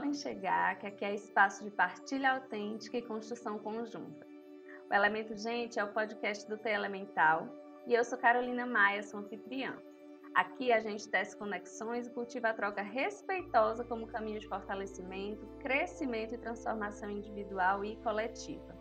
[0.00, 4.26] Podem chegar, que aqui é espaço de partilha autêntica e construção conjunta.
[4.90, 7.46] O Elemento Gente é o podcast do T Elemental
[7.86, 9.76] e eu sou Carolina Maia, sua anfitriã.
[10.34, 16.34] Aqui a gente tece conexões e cultiva a troca respeitosa como caminho de fortalecimento, crescimento
[16.34, 18.74] e transformação individual e coletiva.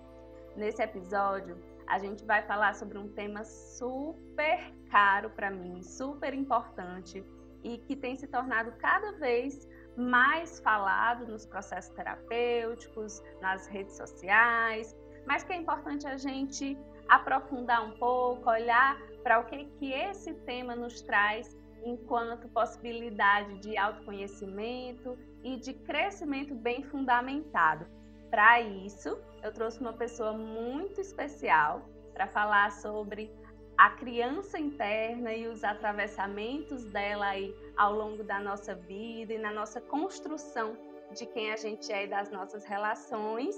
[0.56, 7.22] Nesse episódio, a gente vai falar sobre um tema super caro para mim, super importante
[7.62, 9.68] e que tem se tornado cada vez
[10.00, 14.96] mais falado nos processos terapêuticos, nas redes sociais,
[15.28, 16.78] mas que é importante a gente
[17.10, 23.78] aprofundar um pouco, olhar para o que, que esse tema nos traz enquanto possibilidade de
[23.78, 27.86] autoconhecimento e de crescimento bem fundamentado.
[28.30, 33.34] Para isso, eu trouxe uma pessoa muito especial para falar sobre
[33.80, 39.54] a criança interna e os atravessamentos dela aí ao longo da nossa vida e na
[39.54, 40.78] nossa construção
[41.16, 43.56] de quem a gente é e das nossas relações.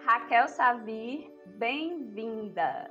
[0.00, 2.90] Raquel Savir, bem-vinda!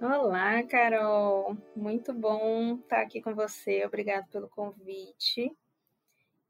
[0.00, 1.56] Olá, Carol!
[1.74, 3.84] Muito bom estar aqui com você.
[3.84, 5.50] Obrigada pelo convite.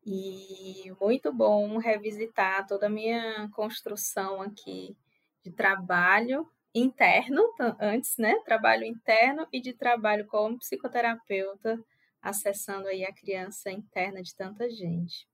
[0.05, 4.95] E muito bom revisitar toda a minha construção aqui
[5.43, 7.43] de trabalho interno,
[7.81, 8.39] antes, né?
[8.45, 11.79] Trabalho interno e de trabalho como psicoterapeuta,
[12.21, 15.29] acessando aí a criança interna de tanta gente.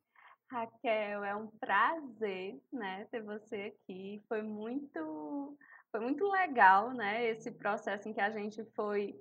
[0.50, 4.22] Raquel, é um prazer, né, ter você aqui.
[4.26, 5.56] Foi muito,
[5.90, 9.14] foi muito legal, né, esse processo em que a gente foi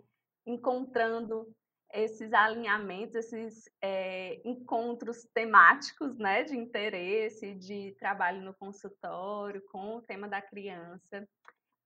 [0.46, 1.54] encontrando
[1.94, 10.02] esses alinhamentos, esses é, encontros temáticos, né, de interesse, de trabalho no consultório com o
[10.02, 11.28] tema da criança.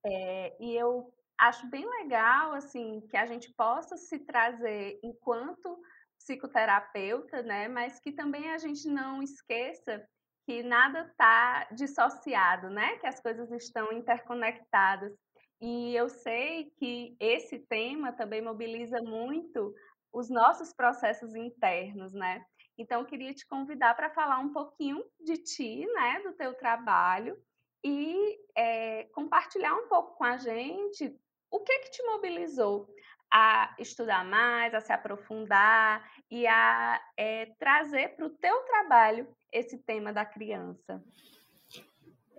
[0.06, 5.80] É, e eu acho bem legal, assim, que a gente possa se trazer enquanto
[6.18, 7.68] psicoterapeuta, né?
[7.68, 10.04] Mas que também a gente não esqueça
[10.46, 12.98] que nada está dissociado, né?
[12.98, 15.14] Que as coisas estão interconectadas.
[15.60, 19.74] E eu sei que esse tema também mobiliza muito
[20.12, 22.44] os nossos processos internos, né?
[22.78, 26.22] Então, eu queria te convidar para falar um pouquinho de ti, né?
[26.24, 27.38] Do teu trabalho
[27.84, 31.16] e é, compartilhar um pouco com a gente
[31.50, 32.88] o que que te mobilizou
[33.32, 39.78] a estudar mais, a se aprofundar e a é, trazer para o teu trabalho esse
[39.78, 41.02] tema da criança.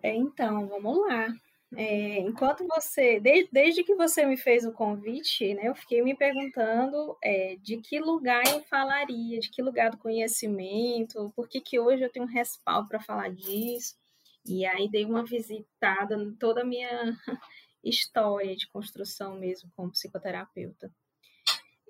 [0.02, 1.28] É, então, vamos lá.
[1.74, 6.14] É, enquanto você, desde, desde, que você me fez o convite, né, eu fiquei me
[6.14, 11.80] perguntando é, de que lugar eu falaria, de que lugar do conhecimento, por que, que
[11.80, 13.96] hoje eu tenho um respaldo para falar disso.
[14.44, 17.16] E aí dei uma visitada em toda a minha
[17.82, 20.92] história de construção mesmo como psicoterapeuta.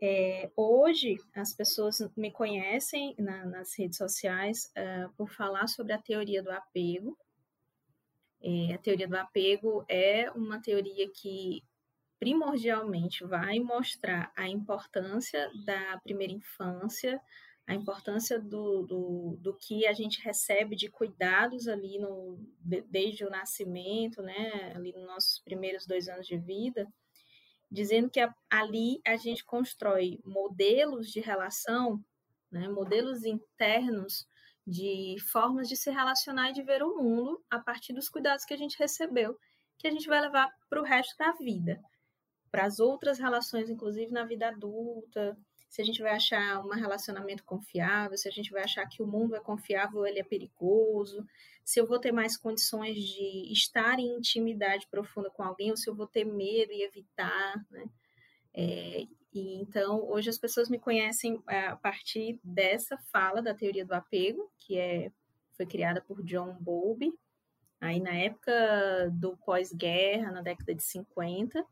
[0.05, 6.03] É, hoje, as pessoas me conhecem na, nas redes sociais uh, por falar sobre a
[6.03, 7.17] teoria do apego.
[8.43, 11.63] É, a teoria do apego é uma teoria que
[12.19, 17.21] primordialmente vai mostrar a importância da primeira infância,
[17.67, 22.39] a importância do, do, do, que a gente recebe de cuidados ali no,
[22.89, 26.93] desde o nascimento, né, ali nos nossos primeiros dois anos de vida,
[27.71, 32.05] dizendo que a, ali a gente constrói modelos de relação,
[32.51, 34.27] né, modelos internos
[34.67, 38.55] de formas de se relacionar e de ver o mundo a partir dos cuidados que
[38.55, 39.39] a gente recebeu,
[39.79, 41.81] que a gente vai levar para o resto da vida,
[42.51, 45.37] para as outras relações, inclusive na vida adulta,
[45.73, 49.07] se a gente vai achar um relacionamento confiável, se a gente vai achar que o
[49.07, 51.27] mundo é confiável ele é perigoso,
[51.65, 55.89] se eu vou ter mais condições de estar em intimidade profunda com alguém ou se
[55.89, 57.87] eu vou ter medo e evitar, né?
[58.53, 63.87] É, e então hoje as pessoas me conhecem é, a partir dessa fala da teoria
[63.87, 65.11] do apego, que é
[65.53, 67.15] foi criada por John Bowlby,
[67.81, 68.53] aí na época
[69.11, 71.65] do pós-guerra, na década de 50,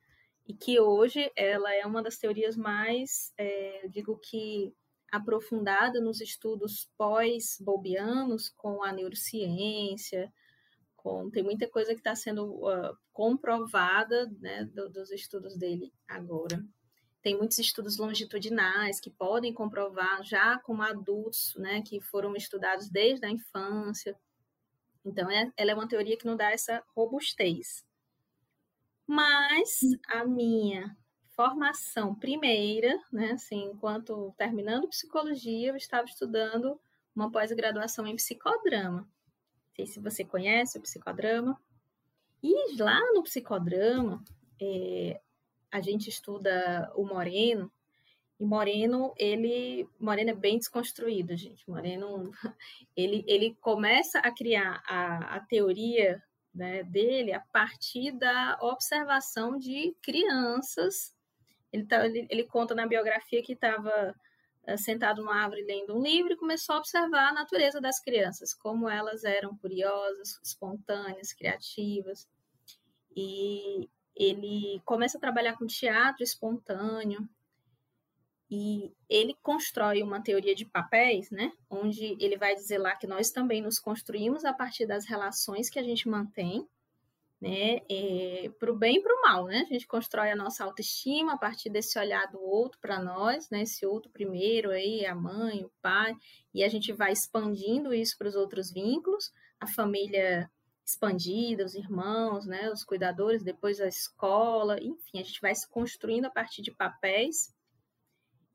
[0.50, 4.74] e que hoje ela é uma das teorias mais, é, digo que
[5.12, 10.32] aprofundada nos estudos pós-bobianos com a neurociência,
[10.96, 16.60] com, tem muita coisa que está sendo uh, comprovada né, do, dos estudos dele agora.
[17.22, 23.24] Tem muitos estudos longitudinais que podem comprovar já como adultos, né, que foram estudados desde
[23.24, 24.18] a infância.
[25.04, 27.88] Então, é, ela é uma teoria que não dá essa robustez.
[29.10, 30.96] Mas a minha
[31.34, 36.80] formação primeira, né, assim, enquanto terminando psicologia, eu estava estudando
[37.12, 39.00] uma pós-graduação em psicodrama.
[39.00, 41.60] Não sei se você conhece o psicodrama.
[42.40, 44.22] E lá no psicodrama,
[44.62, 45.20] é,
[45.72, 47.68] a gente estuda o Moreno,
[48.38, 51.68] E Moreno, ele, Moreno é bem desconstruído, gente.
[51.68, 52.30] Moreno,
[52.96, 56.22] ele, ele começa a criar a, a teoria
[56.54, 61.14] né, dele a partir da observação de crianças.
[61.72, 64.14] Ele, tá, ele, ele conta na biografia que estava
[64.64, 68.52] eh, sentado numa árvore lendo um livro e começou a observar a natureza das crianças,
[68.52, 72.28] como elas eram curiosas, espontâneas, criativas.
[73.16, 77.28] E ele começa a trabalhar com teatro espontâneo,
[78.50, 81.52] e ele constrói uma teoria de papéis, né?
[81.70, 85.78] Onde ele vai dizer lá que nós também nos construímos a partir das relações que
[85.78, 86.66] a gente mantém,
[87.40, 87.78] né?
[87.88, 89.60] É, para o bem e para o mal, né?
[89.60, 93.62] A gente constrói a nossa autoestima a partir desse olhar do outro para nós, né?
[93.62, 96.16] Esse outro primeiro aí, a mãe, o pai,
[96.52, 99.30] e a gente vai expandindo isso para os outros vínculos,
[99.60, 100.50] a família
[100.84, 102.68] expandida, os irmãos, né?
[102.72, 107.54] Os cuidadores, depois a escola, enfim, a gente vai se construindo a partir de papéis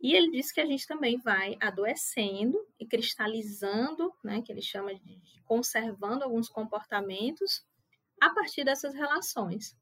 [0.05, 4.93] e ele diz que a gente também vai adoecendo e cristalizando, né, que ele chama
[4.93, 7.65] de conservando alguns comportamentos
[8.21, 9.75] a partir dessas relações.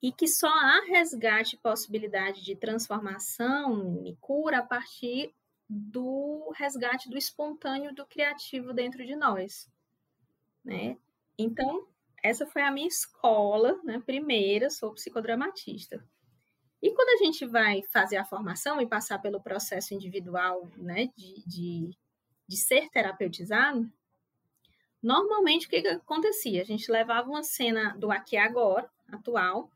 [0.00, 5.34] E que só há resgate e possibilidade de transformação e cura a partir
[5.68, 9.70] do resgate do espontâneo, do criativo dentro de nós.
[10.64, 10.96] Né?
[11.36, 11.86] Então,
[12.22, 14.00] essa foi a minha escola, né?
[14.06, 16.02] primeira, sou psicodramatista.
[16.82, 21.42] E quando a gente vai fazer a formação e passar pelo processo individual né, de,
[21.46, 21.90] de,
[22.48, 23.88] de ser terapeutizado,
[25.00, 26.60] normalmente o que, que acontecia?
[26.60, 29.70] A gente levava uma cena do aqui e agora, atual,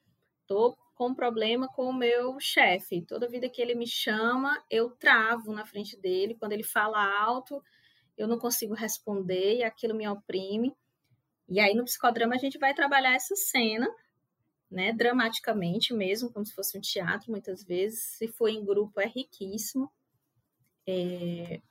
[0.49, 3.03] tô com problema com o meu chefe.
[3.03, 6.35] Toda vida que ele me chama, eu travo na frente dele.
[6.35, 7.62] Quando ele fala alto,
[8.17, 10.75] eu não consigo responder e aquilo me oprime.
[11.49, 13.88] E aí no psicodrama a gente vai trabalhar essa cena
[14.76, 18.02] né, dramaticamente mesmo, como se fosse um teatro, muitas vezes.
[18.19, 19.90] Se for em grupo, é riquíssimo.
[20.87, 21.62] É...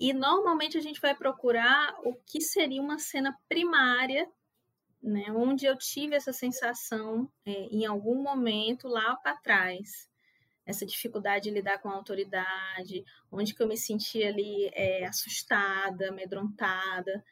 [0.00, 4.26] E normalmente a gente vai procurar o que seria uma cena primária,
[5.02, 10.08] né, onde eu tive essa sensação é, em algum momento lá para trás.
[10.64, 16.08] Essa dificuldade de lidar com a autoridade, onde que eu me sentia ali é, assustada,
[16.08, 17.22] amedrontada,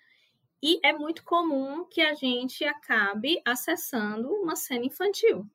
[0.66, 5.46] e é muito comum que a gente acabe acessando uma cena infantil,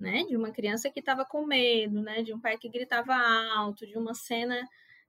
[0.00, 0.22] né?
[0.22, 2.22] De uma criança que estava com medo, né?
[2.22, 3.12] De um pai que gritava
[3.56, 4.64] alto, de uma cena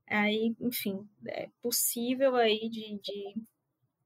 [0.07, 3.36] aí, enfim, é possível aí de, de,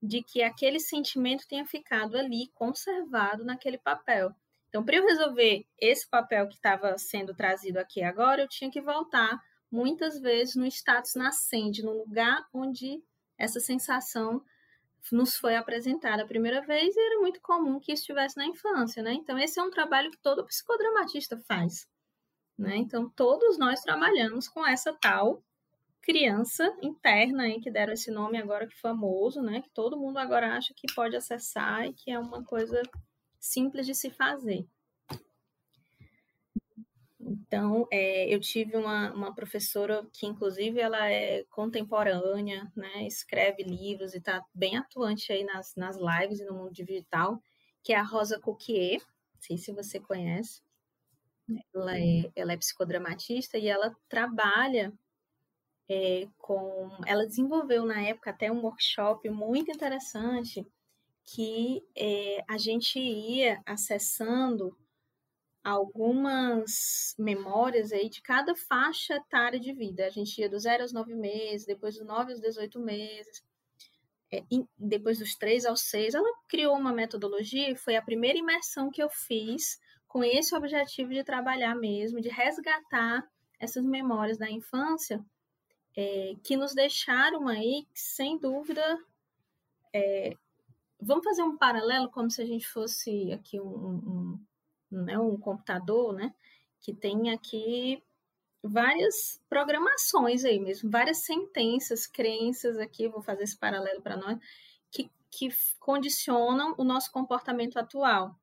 [0.04, 4.36] de que aquele sentimento tenha ficado ali conservado naquele papel.
[4.68, 8.82] Então, para eu resolver esse papel que estava sendo trazido aqui agora, eu tinha que
[8.82, 9.40] voltar
[9.72, 13.02] muitas vezes no status nascente, no lugar onde
[13.38, 14.44] essa sensação
[15.12, 19.14] nos foi apresentada a primeira vez e era muito comum que estivesse na infância, né?
[19.14, 21.88] Então, esse é um trabalho que todo psicodramatista faz,
[22.58, 22.78] né?
[22.78, 25.44] Então, todos nós trabalhamos com essa tal
[26.02, 29.62] criança interna aí, que deram esse nome agora que famoso, né?
[29.62, 32.82] Que todo mundo agora acha que pode acessar e que é uma coisa
[33.40, 34.68] simples de se fazer.
[37.32, 44.14] Então, é, eu tive uma, uma professora que, inclusive, ela é contemporânea, né, escreve livros
[44.14, 47.42] e está bem atuante aí nas, nas lives e no mundo digital,
[47.84, 50.62] que é a Rosa Coquier, não sei se você conhece.
[51.74, 54.94] Ela é, ela é psicodramatista e ela trabalha
[55.90, 56.90] é, com.
[57.06, 60.66] Ela desenvolveu na época até um workshop muito interessante
[61.24, 64.76] que é, a gente ia acessando
[65.64, 70.06] algumas memórias aí de cada faixa etária de vida.
[70.06, 73.44] A gente ia do 0 aos 9 meses, depois do 9 aos 18 meses,
[74.32, 74.44] é,
[74.78, 76.16] depois dos 3 aos 6.
[76.16, 81.14] Ela criou uma metodologia e foi a primeira imersão que eu fiz com esse objetivo
[81.14, 83.24] de trabalhar mesmo, de resgatar
[83.60, 85.24] essas memórias da infância
[85.96, 88.98] é, que nos deixaram aí, sem dúvida,
[89.94, 90.36] é,
[91.00, 94.40] vamos fazer um paralelo como se a gente fosse aqui um, um
[94.92, 96.34] né, um computador, né,
[96.80, 98.04] que tem aqui
[98.64, 104.38] várias programações aí mesmo, várias sentenças, crenças aqui, vou fazer esse paralelo para nós,
[104.92, 108.36] que, que condicionam o nosso comportamento atual.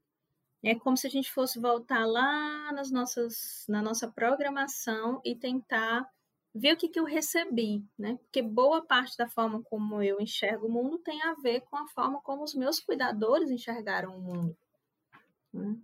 [0.63, 6.09] É como se a gente fosse voltar lá nas nossas, na nossa programação e tentar
[6.53, 8.17] ver o que, que eu recebi, né?
[8.17, 11.87] Porque boa parte da forma como eu enxergo o mundo tem a ver com a
[11.89, 14.57] forma como os meus cuidadores enxergaram o mundo.
[15.53, 15.77] Né?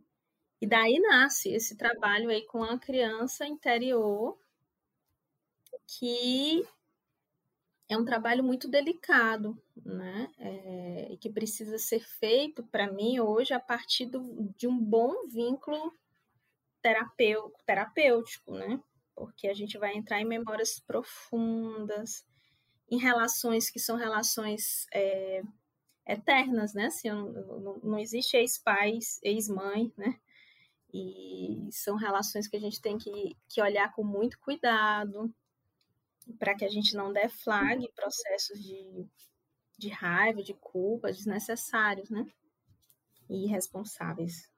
[0.60, 4.38] E daí nasce esse trabalho aí com a criança interior,
[5.86, 6.66] que
[7.88, 10.30] é um trabalho muito delicado, né?
[10.38, 15.26] É, e que precisa ser feito, para mim, hoje, a partir do, de um bom
[15.28, 15.92] vínculo
[16.80, 18.82] terapêutico, né?
[19.14, 22.26] porque a gente vai entrar em memórias profundas,
[22.90, 25.42] em relações que são relações é,
[26.06, 26.86] eternas, né?
[26.86, 30.18] Assim, não, não existe ex-pai, ex-mãe, né?
[30.96, 35.28] E são relações que a gente tem que, que olhar com muito cuidado
[36.38, 39.04] para que a gente não deflague processos de,
[39.76, 42.24] de raiva, de culpa desnecessários, né?
[43.28, 44.48] E irresponsáveis.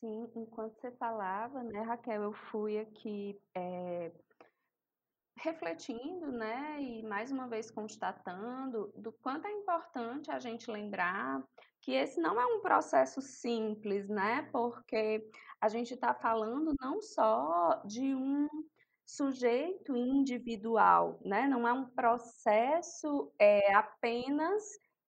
[0.00, 4.10] Sim, enquanto você falava, né, Raquel, eu fui aqui é,
[5.36, 11.42] refletindo, né, e mais uma vez constatando do quanto é importante a gente lembrar
[11.80, 15.28] que esse não é um processo simples, né, porque
[15.60, 18.48] a gente está falando não só de um
[19.06, 24.62] sujeito individual, né, não é um processo é, apenas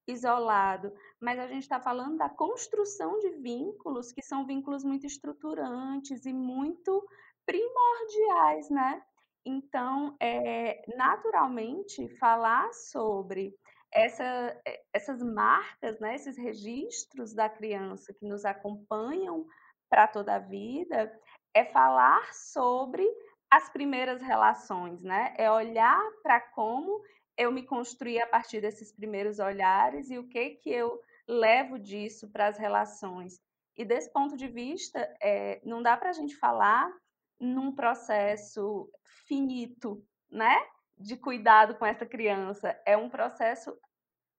[0.07, 6.27] isolado, mas a gente está falando da construção de vínculos que são vínculos muito estruturantes
[6.27, 7.07] e muito
[7.47, 9.03] primordiais, né?
[9.45, 13.55] Então, é, naturalmente, falar sobre
[13.93, 14.25] essa,
[14.67, 19.47] é, essas marcas, né, esses registros da criança que nos acompanham
[19.89, 21.13] para toda a vida,
[21.55, 23.07] é falar sobre
[23.51, 25.33] as primeiras relações, né?
[25.39, 27.03] É olhar para como
[27.37, 32.29] eu me construí a partir desses primeiros olhares e o que que eu levo disso
[32.31, 33.41] para as relações.
[33.77, 36.93] E desse ponto de vista, é, não dá para a gente falar
[37.39, 38.91] num processo
[39.27, 40.57] finito, né?
[40.97, 42.79] De cuidado com essa criança.
[42.87, 43.77] É um processo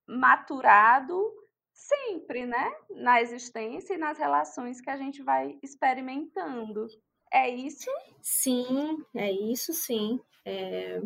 [0.07, 1.33] maturado
[1.71, 2.71] sempre, né?
[2.89, 6.87] Na existência e nas relações que a gente vai experimentando.
[7.31, 7.89] É isso?
[8.21, 10.19] Sim, é isso sim.
[10.45, 11.01] É...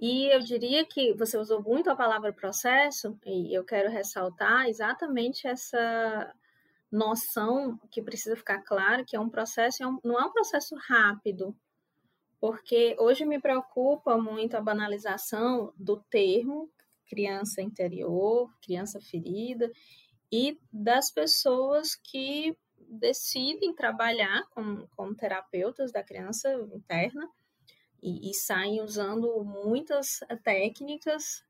[0.00, 5.46] E eu diria que você usou muito a palavra processo, e eu quero ressaltar exatamente
[5.46, 6.34] essa
[6.90, 11.56] noção que precisa ficar claro que é um processo, é não é um processo rápido,
[12.40, 16.70] porque hoje me preocupa muito a banalização do termo
[17.10, 19.70] criança interior, criança ferida,
[20.32, 27.28] e das pessoas que decidem trabalhar como, como terapeutas da criança interna
[28.00, 31.44] e, e saem usando muitas técnicas.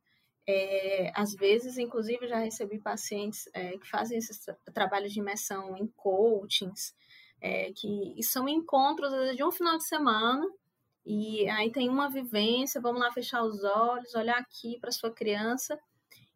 [0.52, 5.86] É, às vezes, inclusive, já recebi pacientes é, que fazem esses trabalhos de imersão em
[5.86, 6.92] coachings,
[7.40, 10.44] é, que são encontros de um final de semana,
[11.06, 15.78] e aí tem uma vivência, vamos lá fechar os olhos, olhar aqui para sua criança.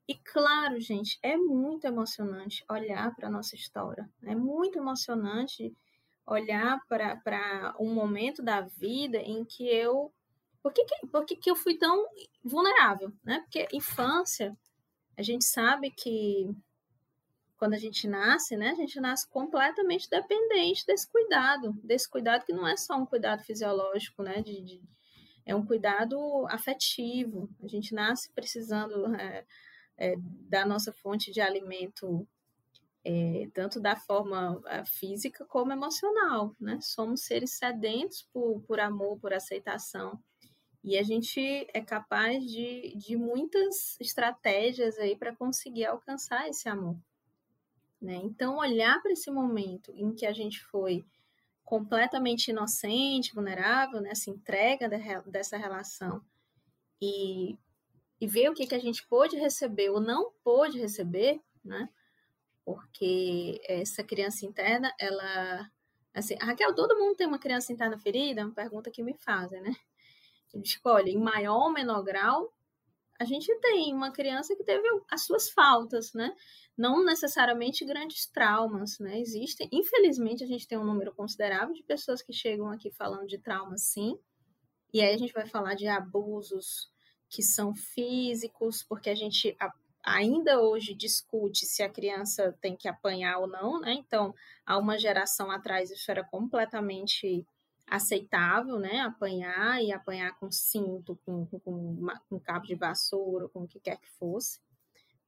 [0.06, 4.09] E claro, gente, é muito emocionante olhar para a nossa história.
[4.23, 5.75] É muito emocionante
[6.26, 10.12] olhar para um momento da vida em que eu.
[10.64, 12.09] Por que, que, por que, que eu fui tão
[12.42, 13.12] vulnerável?
[13.23, 13.40] Né?
[13.40, 14.56] Porque infância,
[15.14, 16.49] a gente sabe que
[17.59, 22.52] quando a gente nasce, né, a gente nasce completamente dependente desse cuidado, desse cuidado que
[22.54, 24.83] não é só um cuidado fisiológico, né, de, de
[25.44, 27.50] é um cuidado afetivo.
[27.62, 29.44] A gente nasce precisando é,
[29.99, 30.14] é,
[30.49, 32.26] da nossa fonte de alimento
[33.04, 36.78] é, tanto da forma é, física como emocional, né?
[36.80, 40.18] Somos seres sedentos por, por amor, por aceitação.
[40.85, 41.41] E a gente
[41.73, 46.97] é capaz de, de muitas estratégias aí para conseguir alcançar esse amor.
[48.00, 48.17] Né?
[48.23, 51.03] Então, olhar para esse momento em que a gente foi
[51.64, 54.37] completamente inocente, vulnerável, nessa né?
[54.37, 54.87] entrega
[55.26, 56.23] dessa relação
[57.00, 57.59] e,
[58.21, 61.88] e ver o que, que a gente pôde receber ou não pôde receber, né?
[62.64, 65.71] porque essa criança interna, ela.
[66.14, 68.41] Assim, Raquel, todo mundo tem uma criança interna ferida?
[68.41, 69.75] É uma pergunta que me fazem, né?
[70.63, 72.53] Escolhe, em maior ou menor grau,
[73.19, 76.35] a gente tem uma criança que teve as suas faltas, né?
[76.77, 79.21] Não necessariamente grandes traumas, né?
[79.21, 83.39] Existem, infelizmente, a gente tem um número considerável de pessoas que chegam aqui falando de
[83.39, 84.19] traumas, sim.
[84.93, 86.91] E aí a gente vai falar de abusos
[87.29, 89.57] que são físicos, porque a gente
[90.05, 93.95] ainda hoje discute se a criança tem que apanhar ou não, né?
[93.95, 94.35] Então,
[94.67, 97.47] há uma geração atrás isso era completamente
[97.87, 99.00] aceitável, né?
[99.00, 103.99] Apanhar e apanhar com cinto, com, com, com, cabo de vassoura, com o que quer
[103.99, 104.61] que fosse.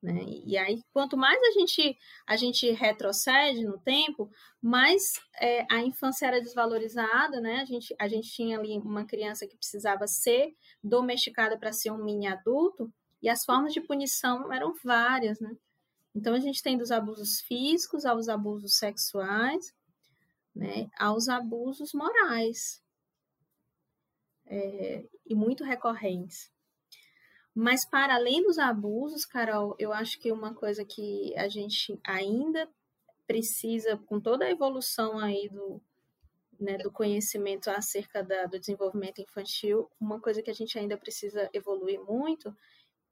[0.02, 0.22] Né?
[0.44, 6.26] E aí, quanto mais a gente, a gente retrocede no tempo, mais é, a infância
[6.26, 7.60] era desvalorizada, né?
[7.60, 12.04] A gente, a gente tinha ali uma criança que precisava ser domesticada para ser um
[12.04, 15.56] mini adulto, e as formas de punição eram várias, né?
[16.14, 19.75] Então a gente tem dos abusos físicos aos abusos sexuais,
[20.56, 22.82] né, aos abusos morais,
[24.46, 26.50] é, e muito recorrentes.
[27.54, 32.68] Mas para além dos abusos, Carol, eu acho que uma coisa que a gente ainda
[33.26, 35.80] precisa, com toda a evolução aí do,
[36.58, 41.50] né, do conhecimento acerca da, do desenvolvimento infantil, uma coisa que a gente ainda precisa
[41.52, 42.54] evoluir muito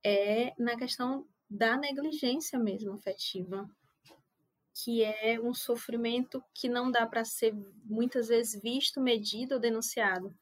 [0.02, 3.68] é na questão da negligência mesmo afetiva,
[4.74, 7.54] que é um sofrimento que não dá para ser
[7.84, 10.34] muitas vezes visto, medido ou denunciado,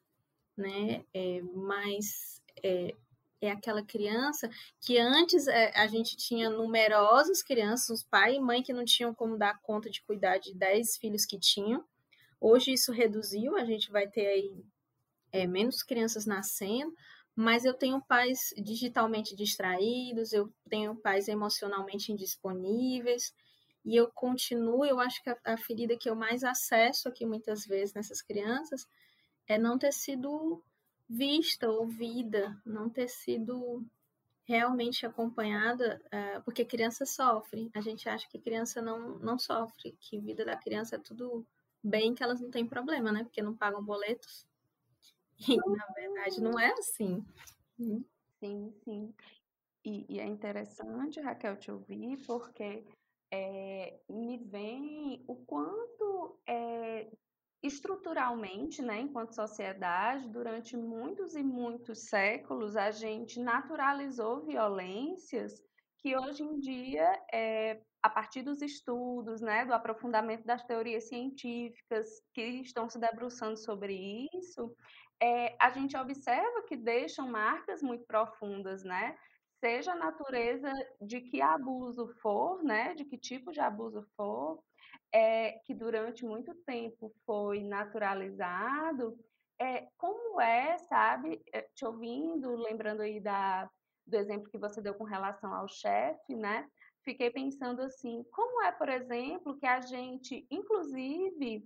[0.57, 1.05] né?
[1.13, 2.95] É, mas é,
[3.43, 4.49] é aquela criança
[4.81, 9.15] que antes é, a gente tinha numerosas crianças, os pai e mãe que não tinham
[9.15, 11.85] como dar conta de cuidar de 10 filhos que tinham.
[12.41, 14.65] Hoje isso reduziu, a gente vai ter aí
[15.31, 16.95] é, menos crianças nascendo,
[17.37, 23.35] mas eu tenho pais digitalmente distraídos, eu tenho pais emocionalmente indisponíveis,
[23.85, 27.67] e eu continuo, eu acho que a, a ferida que eu mais acesso aqui muitas
[27.67, 28.87] vezes nessas crianças
[29.47, 30.63] é não ter sido
[31.09, 33.85] vista, ouvida, não ter sido
[34.45, 37.71] realmente acompanhada, uh, porque criança sofre.
[37.75, 41.47] A gente acha que criança não, não sofre, que vida da criança é tudo
[41.83, 43.25] bem, que elas não têm problema, né?
[43.25, 44.47] Porque não pagam boletos.
[45.49, 47.25] E, na verdade, não é assim.
[48.39, 49.15] Sim, sim.
[49.85, 52.85] E, e é interessante, Raquel, te ouvir, porque
[53.33, 57.11] é, me vem o quanto é,
[57.63, 65.63] estruturalmente, né, enquanto sociedade, durante muitos e muitos séculos, a gente naturalizou violências
[65.99, 72.09] que hoje em dia, é, a partir dos estudos, né, do aprofundamento das teorias científicas
[72.35, 74.75] que estão se debruçando sobre isso,
[75.23, 79.17] é, a gente observa que deixam marcas muito profundas, né?
[79.63, 84.61] Seja a natureza de que abuso for, né, de que tipo de abuso for,
[85.15, 89.17] é, que durante muito tempo foi naturalizado,
[89.61, 93.71] é, como é, sabe, é, te ouvindo, lembrando aí da,
[94.05, 96.69] do exemplo que você deu com relação ao chefe, né?
[97.05, 101.65] Fiquei pensando assim, como é, por exemplo, que a gente, inclusive,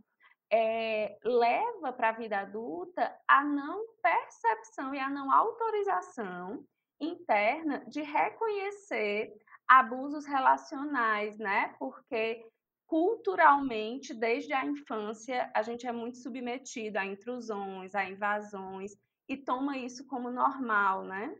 [0.52, 6.62] é, leva para a vida adulta a não percepção e a não autorização
[7.00, 9.32] interna de reconhecer
[9.68, 11.74] abusos relacionais, né?
[11.78, 12.44] Porque
[12.86, 18.96] culturalmente, desde a infância, a gente é muito submetido a intrusões, a invasões
[19.28, 21.36] e toma isso como normal, né?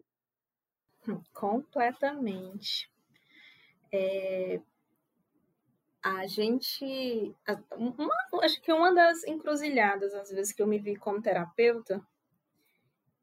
[1.32, 2.90] Completamente.
[3.92, 4.60] É,
[6.02, 7.34] a gente.
[7.76, 12.04] Uma, acho que uma das encruzilhadas, às vezes, que eu me vi como terapeuta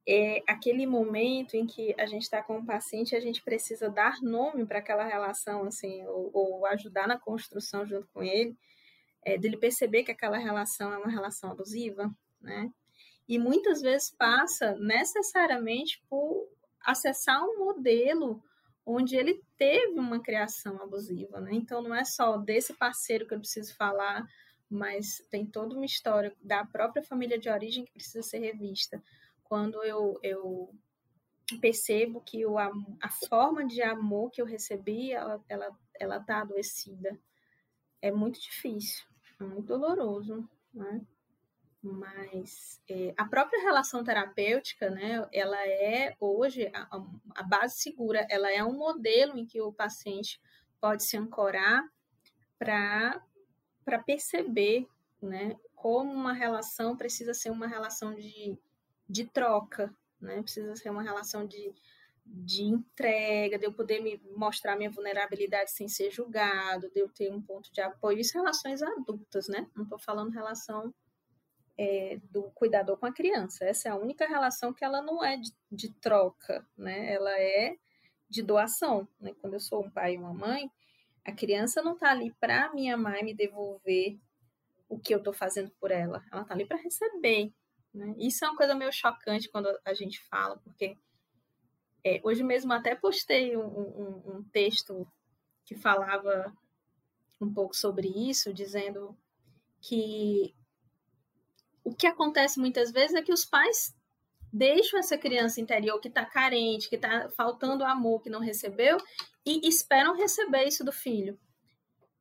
[0.07, 3.89] é aquele momento em que a gente está com o paciente e a gente precisa
[3.89, 8.57] dar nome para aquela relação, assim, ou, ou, ajudar na construção junto com ele,
[9.23, 12.69] é, dele perceber que aquela relação é uma relação abusiva, né?
[13.27, 16.49] E muitas vezes passa necessariamente por
[16.81, 18.43] acessar um modelo
[18.85, 21.51] onde ele teve uma criação abusiva, né?
[21.53, 24.27] Então não é só desse parceiro que eu preciso falar,
[24.69, 29.01] mas tem toda uma história da própria família de origem que precisa ser revista
[29.53, 30.73] quando eu, eu
[31.61, 32.71] percebo que o, a
[33.29, 37.19] forma de amor que eu recebi, ela ela, ela tá adoecida.
[38.01, 39.05] É muito difícil,
[39.39, 41.05] é muito doloroso, né?
[41.83, 46.99] Mas é, a própria relação terapêutica, né, ela é hoje a,
[47.35, 50.41] a, base segura, ela é um modelo em que o paciente
[50.81, 51.87] pode se ancorar
[52.57, 53.21] para
[54.03, 54.87] perceber,
[55.21, 58.57] né, como uma relação precisa ser uma relação de
[59.07, 60.41] de troca, né?
[60.41, 61.73] Precisa ser uma relação de,
[62.25, 67.31] de entrega, de eu poder me mostrar minha vulnerabilidade sem ser julgado, de eu ter
[67.31, 68.19] um ponto de apoio.
[68.19, 69.67] Isso relações adultas, né?
[69.75, 70.93] Não estou falando relação
[71.77, 73.65] é, do cuidador com a criança.
[73.65, 77.13] Essa é a única relação que ela não é de, de troca, né?
[77.13, 77.75] Ela é
[78.29, 79.33] de doação, né?
[79.39, 80.71] Quando eu sou um pai e uma mãe,
[81.25, 84.17] a criança não está ali para me amar e me devolver
[84.89, 86.23] o que eu estou fazendo por ela.
[86.31, 87.51] Ela está ali para receber.
[87.93, 88.15] Né?
[88.17, 90.97] Isso é uma coisa meio chocante quando a gente fala, porque
[92.03, 95.07] é, hoje mesmo até postei um, um, um texto
[95.65, 96.53] que falava
[97.39, 99.17] um pouco sobre isso, dizendo
[99.79, 100.55] que
[101.83, 103.93] o que acontece muitas vezes é que os pais
[104.51, 108.97] deixam essa criança interior que está carente, que está faltando amor, que não recebeu,
[109.45, 111.37] e esperam receber isso do filho.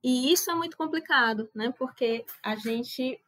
[0.03, 1.73] E isso é muito complicado, né?
[1.79, 3.21] Porque a gente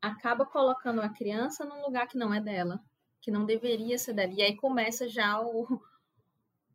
[0.00, 2.80] acaba colocando a criança num lugar que não é dela,
[3.20, 4.32] que não deveria ser dela.
[4.32, 5.80] E aí começa já o,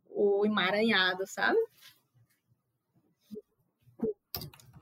[0.09, 1.57] o emaranhado, sabe?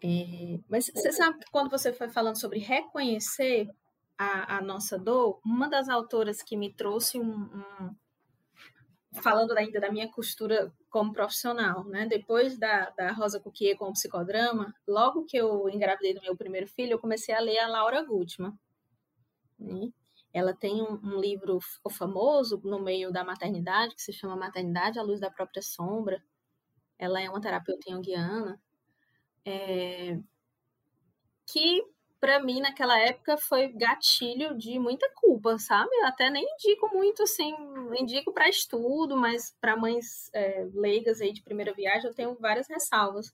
[0.04, 3.70] É, mas você sabe que quando você foi falando sobre reconhecer
[4.18, 7.96] a, a, nossa dor, uma das autoras que me trouxe um, um
[9.14, 12.06] falando ainda da minha costura como profissional, né?
[12.06, 16.68] Depois da, da Rosa Cuquier com o psicodrama, logo que eu engravidei do meu primeiro
[16.68, 18.58] filho, eu comecei a ler a Laura Gutman.
[19.60, 19.92] Né?
[20.34, 25.04] Ela tem um, um livro famoso no meio da maternidade, que se chama Maternidade à
[25.04, 26.24] Luz da Própria Sombra.
[26.98, 28.62] Ela é uma terapeuta junguiana,
[29.44, 30.18] é,
[31.48, 31.84] que
[32.22, 35.90] para mim naquela época foi gatilho de muita culpa, sabe?
[36.04, 37.52] Até nem indico muito assim,
[38.00, 42.70] indico para estudo, mas para mães é, leigas aí de primeira viagem eu tenho várias
[42.70, 43.34] ressalvas.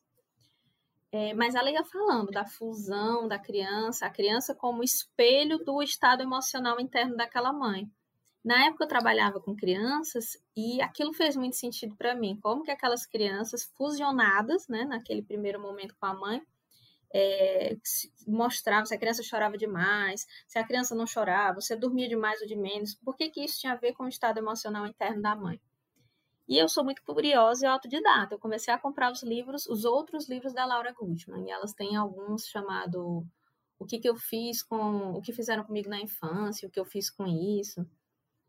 [1.12, 6.24] É, mas ela ia falando da fusão da criança, a criança como espelho do estado
[6.24, 7.92] emocional interno daquela mãe.
[8.44, 12.72] Na época eu trabalhava com crianças e aquilo fez muito sentido para mim, como que
[12.72, 16.42] aquelas crianças fusionadas, né, naquele primeiro momento com a mãe,
[17.14, 17.78] é,
[18.28, 22.48] mostrava se a criança chorava demais, se a criança não chorava, se dormia demais ou
[22.48, 25.36] de menos, por que, que isso tinha a ver com o estado emocional interno da
[25.36, 25.60] mãe.
[26.48, 28.34] E eu sou muito curiosa e autodidata.
[28.34, 31.96] Eu comecei a comprar os livros, os outros livros da Laura Gutman, e elas têm
[31.98, 33.26] alguns chamado
[33.78, 35.12] O que, que eu fiz com.
[35.12, 37.86] O que fizeram comigo na infância, o que eu fiz com isso.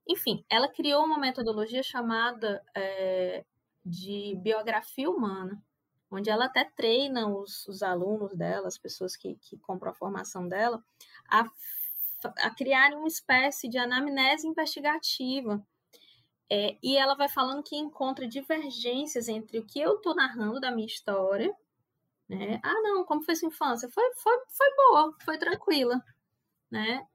[0.07, 3.44] Enfim, ela criou uma metodologia chamada é,
[3.85, 5.61] de biografia humana,
[6.11, 10.49] onde ela até treina os, os alunos dela, as pessoas que, que compram a formação
[10.49, 10.83] dela,
[11.31, 11.49] a,
[12.38, 15.62] a criarem uma espécie de anamnese investigativa
[16.51, 20.71] é, e ela vai falando que encontra divergências entre o que eu estou narrando da
[20.71, 21.55] minha história.
[22.29, 22.59] Né?
[22.62, 23.88] Ah, não, como foi sua infância?
[23.90, 26.03] Foi, foi, foi boa, foi tranquila.
[26.71, 27.07] Né?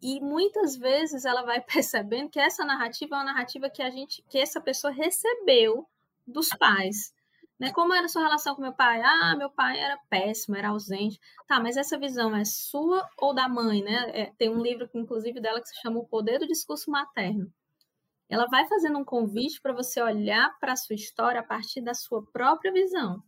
[0.00, 4.22] E muitas vezes ela vai percebendo que essa narrativa é uma narrativa que a gente,
[4.28, 5.88] que essa pessoa recebeu
[6.26, 7.13] dos pais.
[7.58, 7.72] Né?
[7.72, 9.00] Como era a sua relação com meu pai?
[9.02, 11.20] Ah, meu pai era péssimo, era ausente.
[11.46, 14.10] Tá, mas essa visão é sua ou da mãe, né?
[14.12, 17.52] É, tem um livro, inclusive, dela que se chama O Poder do Discurso Materno
[18.28, 21.94] ela vai fazendo um convite para você olhar para a sua história a partir da
[21.94, 23.22] sua própria visão.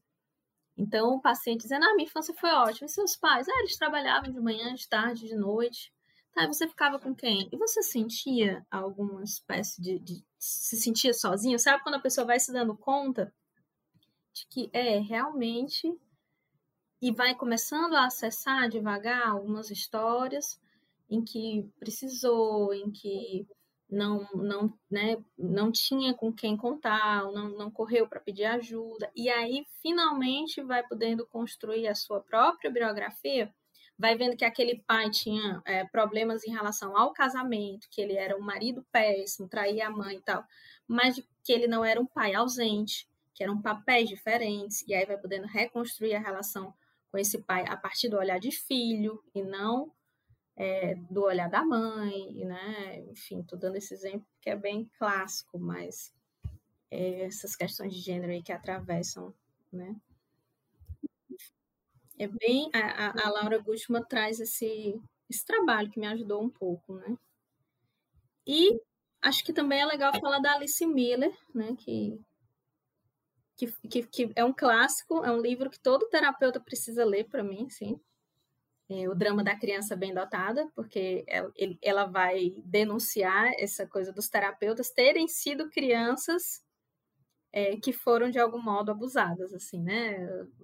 [0.77, 2.87] Então, o paciente dizendo, ah, minha infância foi ótima.
[2.87, 3.49] E seus pais?
[3.49, 5.93] Ah, eles trabalhavam de manhã, de tarde, de noite.
[6.35, 7.49] Tá, e você ficava com quem?
[7.51, 10.25] E você sentia alguma espécie de, de...
[10.39, 11.59] Se sentia sozinho?
[11.59, 13.33] Sabe quando a pessoa vai se dando conta
[14.37, 15.93] de que é realmente...
[17.01, 20.59] E vai começando a acessar devagar algumas histórias
[21.11, 23.47] em que precisou, em que
[23.89, 29.29] não não né, não tinha com quem contar, não, não correu para pedir ajuda, e
[29.29, 33.55] aí finalmente vai podendo construir a sua própria biografia,
[33.99, 38.37] vai vendo que aquele pai tinha é, problemas em relação ao casamento, que ele era
[38.37, 40.43] um marido péssimo, traía a mãe e tal,
[40.89, 45.19] mas que ele não era um pai ausente, que eram papéis diferentes, e aí vai
[45.19, 46.75] podendo reconstruir a relação
[47.13, 49.93] com esse pai a partir do olhar de filho e não
[50.57, 53.05] é, do olhar da mãe, né?
[53.11, 56.15] Enfim, estou dando esse exemplo que é bem clássico, mas
[56.91, 59.35] é, essas questões de gênero aí que atravessam,
[59.71, 59.95] né?
[62.19, 66.95] É bem a, a Laura Gutman traz esse, esse trabalho que me ajudou um pouco,
[66.95, 67.19] né?
[68.47, 68.81] E
[69.21, 71.77] acho que também é legal falar da Alice Miller, né?
[71.77, 72.19] Que,
[73.57, 77.43] que, que, que é um clássico, é um livro que todo terapeuta precisa ler para
[77.43, 78.01] mim, sim
[78.89, 84.29] é, o drama da criança bem dotada, porque ela, ela, vai denunciar essa coisa dos
[84.29, 86.65] terapeutas terem sido crianças
[87.53, 90.17] é, que foram de algum modo abusadas, assim, né?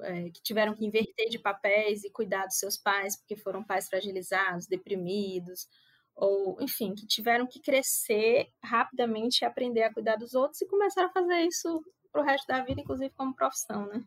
[0.03, 3.89] É, que tiveram que inverter de papéis e cuidar dos seus pais porque foram pais
[3.89, 5.67] fragilizados, deprimidos,
[6.15, 11.09] ou enfim, que tiveram que crescer rapidamente e aprender a cuidar dos outros e começaram
[11.09, 14.05] a fazer isso para o resto da vida, inclusive como profissão, né?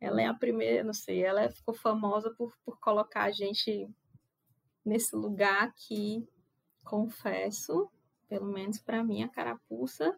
[0.00, 3.90] Ela é a primeira, não sei, ela ficou famosa por, por colocar a gente
[4.84, 6.28] nesse lugar que,
[6.84, 7.90] confesso,
[8.28, 10.16] pelo menos para mim, a carapuça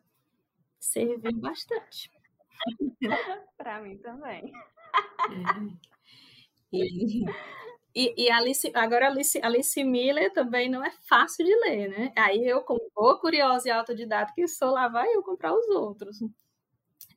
[0.78, 2.10] serviu bastante.
[3.56, 4.52] para mim também.
[5.30, 5.90] É.
[6.72, 7.24] E,
[7.94, 12.12] e, e, Alice, agora Alice, Alice Miller também não é fácil de ler, né?
[12.16, 16.18] Aí eu, como boa curiosa e autodidata que sou, lá vai eu comprar os outros.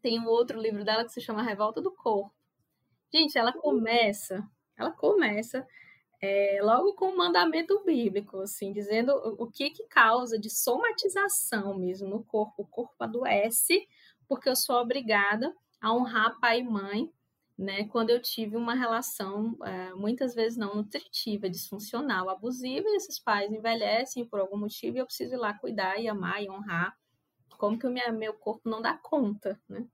[0.03, 2.35] Tem um outro livro dela que se chama Revolta do Corpo.
[3.11, 4.45] Gente, ela começa,
[4.77, 5.65] ela começa
[6.21, 11.77] é, logo com o mandamento bíblico, assim, dizendo o, o que que causa de somatização
[11.77, 12.63] mesmo no corpo.
[12.63, 13.87] O corpo adoece
[14.27, 17.09] porque eu sou obrigada a honrar pai e mãe,
[17.57, 17.85] né?
[17.85, 23.49] Quando eu tive uma relação, é, muitas vezes não nutritiva, disfuncional, abusiva, e esses pais
[23.49, 26.93] envelhecem por algum motivo e eu preciso ir lá cuidar e amar e honrar.
[27.57, 29.87] Como que o minha, meu corpo não dá conta, né?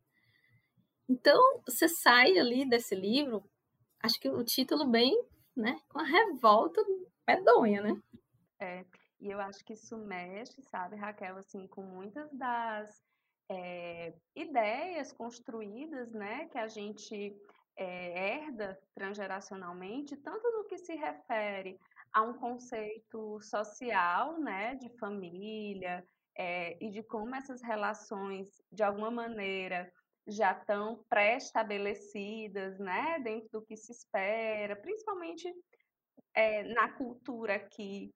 [1.08, 3.43] Então, você sai ali desse livro,
[4.00, 5.19] acho que o título bem,
[5.56, 6.82] né, com a revolta
[7.28, 8.02] medonha, né?
[8.60, 8.86] É,
[9.19, 13.04] e eu acho que isso mexe, sabe, Raquel, assim, com muitas das
[13.50, 17.36] é, ideias construídas, né, que a gente
[17.76, 21.80] é, herda transgeracionalmente, tanto no que se refere
[22.13, 26.06] a um conceito social, né, de família,
[26.38, 29.92] é, e de como essas relações, de alguma maneira,
[30.28, 35.52] já estão pré-estabelecidas, né, dentro do que se espera, principalmente
[36.34, 38.13] é, na cultura aqui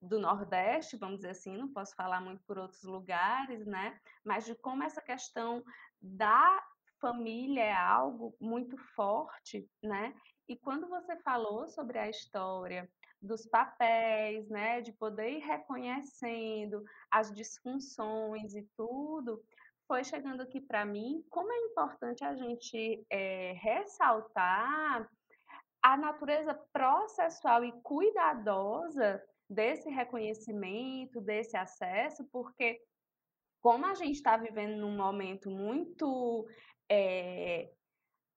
[0.00, 4.54] do Nordeste, vamos dizer assim, não posso falar muito por outros lugares, né, mas de
[4.56, 5.64] como essa questão
[6.00, 6.62] da
[7.00, 10.14] família é algo muito forte, né,
[10.48, 12.88] e quando você falou sobre a história
[13.20, 19.42] dos papéis, né, de poder ir reconhecendo as disfunções e tudo,
[19.86, 25.08] foi chegando aqui para mim como é importante a gente é, ressaltar
[25.82, 32.80] a natureza processual e cuidadosa desse reconhecimento, desse acesso, porque
[33.60, 36.46] como a gente está vivendo num momento muito
[36.88, 37.70] é,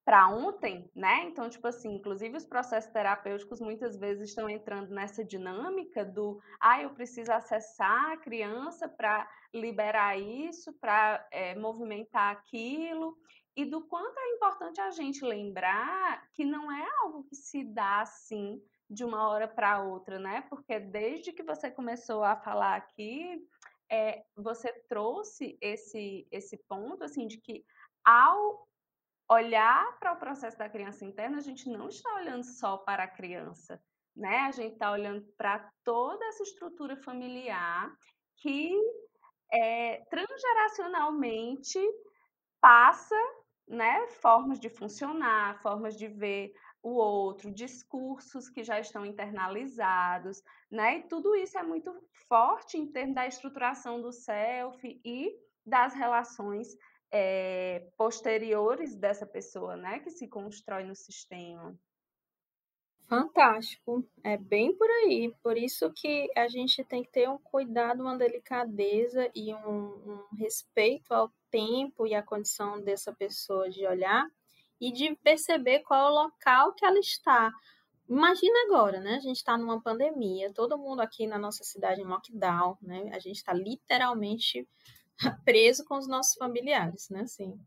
[0.09, 1.25] para ontem, né?
[1.25, 6.81] Então, tipo assim, inclusive os processos terapêuticos muitas vezes estão entrando nessa dinâmica do, ah,
[6.81, 13.15] eu preciso acessar a criança para liberar isso, para é, movimentar aquilo,
[13.55, 18.01] e do quanto é importante a gente lembrar que não é algo que se dá
[18.01, 20.41] assim de uma hora para outra, né?
[20.49, 23.39] Porque desde que você começou a falar aqui,
[23.91, 27.63] é, você trouxe esse esse ponto assim de que
[28.03, 28.67] ao
[29.29, 33.07] olhar para o processo da criança interna, a gente não está olhando só para a
[33.07, 33.81] criança,
[34.15, 34.39] né?
[34.39, 37.93] A gente está olhando para toda essa estrutura familiar
[38.37, 38.73] que
[39.53, 41.79] é, transgeracionalmente
[42.59, 43.15] passa,
[43.67, 50.97] né, formas de funcionar, formas de ver o outro, discursos que já estão internalizados, né?
[50.97, 51.93] E tudo isso é muito
[52.27, 56.69] forte em termos da estruturação do self e das relações
[57.11, 61.77] é, posteriores dessa pessoa, né, que se constrói no sistema.
[63.07, 65.33] Fantástico, é bem por aí.
[65.41, 70.35] Por isso que a gente tem que ter um cuidado, uma delicadeza e um, um
[70.37, 74.27] respeito ao tempo e à condição dessa pessoa de olhar
[74.79, 77.51] e de perceber qual é o local que ela está.
[78.07, 79.15] Imagina agora, né?
[79.15, 83.09] A gente está numa pandemia, todo mundo aqui na nossa cidade em lockdown, né?
[83.11, 84.67] A gente está literalmente
[85.45, 87.21] preso com os nossos familiares, né?
[87.21, 87.60] Assim,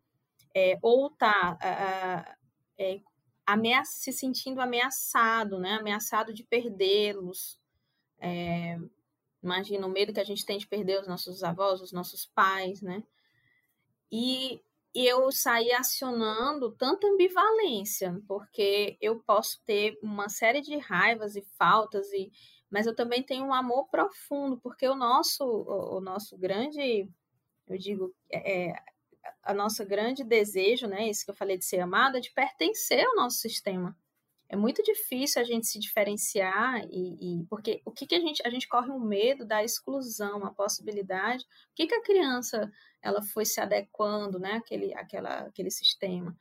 [0.55, 1.59] é, ou tá
[2.79, 3.01] é,
[3.47, 5.75] ameaça, se sentindo ameaçado, né?
[5.75, 7.59] Ameaçado de perdê-los.
[8.19, 8.79] É,
[9.43, 12.81] imagina o medo que a gente tem de perder os nossos avós, os nossos pais,
[12.81, 13.03] né?
[14.11, 14.63] E
[14.95, 22.13] eu saí acionando tanta ambivalência, porque eu posso ter uma série de raivas e faltas,
[22.13, 22.31] e,
[22.71, 27.09] mas eu também tenho um amor profundo, porque o nosso, o nosso grande
[27.69, 28.83] eu digo, é, é
[29.43, 33.17] a nossa grande desejo, né, isso que eu falei de ser amada, de pertencer ao
[33.17, 33.97] nosso sistema.
[34.49, 38.47] É muito difícil a gente se diferenciar e, e porque o que, que a gente
[38.47, 41.43] a gente corre um medo da exclusão, a possibilidade.
[41.43, 42.71] O que, que a criança
[43.01, 46.37] ela foi se adequando, né, aquele aquela aquele sistema?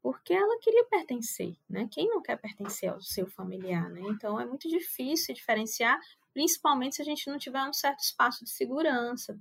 [0.00, 1.88] Porque ela queria pertencer, né?
[1.90, 4.02] Quem não quer pertencer ao seu familiar, né?
[4.10, 5.98] Então é muito difícil diferenciar,
[6.32, 9.36] principalmente se a gente não tiver um certo espaço de segurança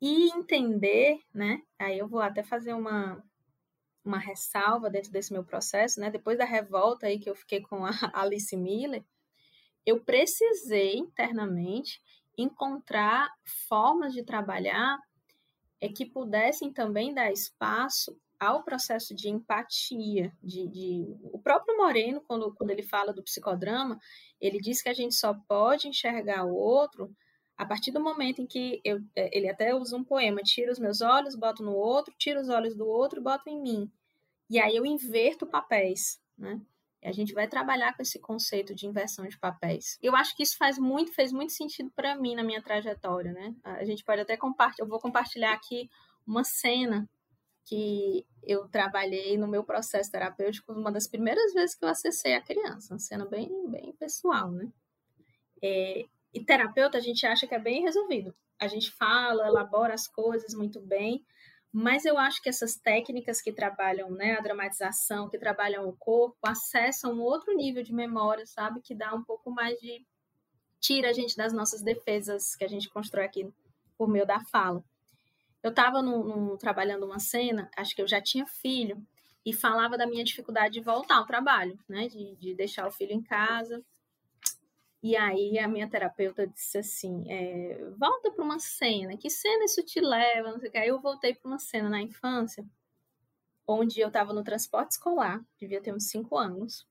[0.00, 1.62] e entender, né?
[1.78, 3.22] Aí eu vou até fazer uma,
[4.04, 6.10] uma ressalva dentro desse meu processo, né?
[6.10, 9.04] Depois da revolta aí que eu fiquei com a Alice Miller,
[9.86, 12.00] eu precisei internamente
[12.36, 13.30] encontrar
[13.68, 14.98] formas de trabalhar
[15.80, 22.20] é que pudessem também dar espaço ao processo de empatia, de, de, o próprio Moreno,
[22.22, 23.98] quando, quando ele fala do psicodrama,
[24.40, 27.14] ele diz que a gente só pode enxergar o outro
[27.56, 30.78] a partir do momento em que eu, é, ele até usa um poema, tira os
[30.78, 33.90] meus olhos, boto no outro, tira os olhos do outro, boto em mim.
[34.50, 36.60] E aí eu inverto papéis, né?
[37.02, 39.98] E a gente vai trabalhar com esse conceito de inversão de papéis.
[40.02, 43.54] Eu acho que isso faz muito, fez muito sentido para mim na minha trajetória, né?
[43.62, 45.88] A gente pode até compartilhar, eu vou compartilhar aqui
[46.26, 47.08] uma cena
[47.66, 52.42] que eu trabalhei no meu processo terapêutico, uma das primeiras vezes que eu acessei a
[52.42, 54.70] criança, uma cena bem, bem pessoal, né?
[55.62, 58.34] É, e terapeuta a gente acha que é bem resolvido.
[58.60, 61.24] A gente fala, elabora as coisas muito bem,
[61.72, 66.36] mas eu acho que essas técnicas que trabalham né, a dramatização, que trabalham o corpo,
[66.44, 68.80] acessam um outro nível de memória, sabe?
[68.80, 70.04] Que dá um pouco mais de.
[70.80, 73.52] tira a gente das nossas defesas que a gente constrói aqui
[73.96, 74.84] por meio da fala.
[75.62, 76.00] Eu estava
[76.58, 79.04] trabalhando uma cena, acho que eu já tinha filho,
[79.44, 82.08] e falava da minha dificuldade de voltar ao trabalho, né?
[82.08, 83.84] De, de deixar o filho em casa.
[85.04, 89.82] E aí a minha terapeuta disse assim: é, volta para uma cena, que cena isso
[89.82, 90.50] te leva?
[90.50, 90.78] Não sei o que.
[90.78, 92.64] Aí eu voltei para uma cena na infância,
[93.66, 96.86] onde eu estava no transporte escolar, devia ter uns cinco anos,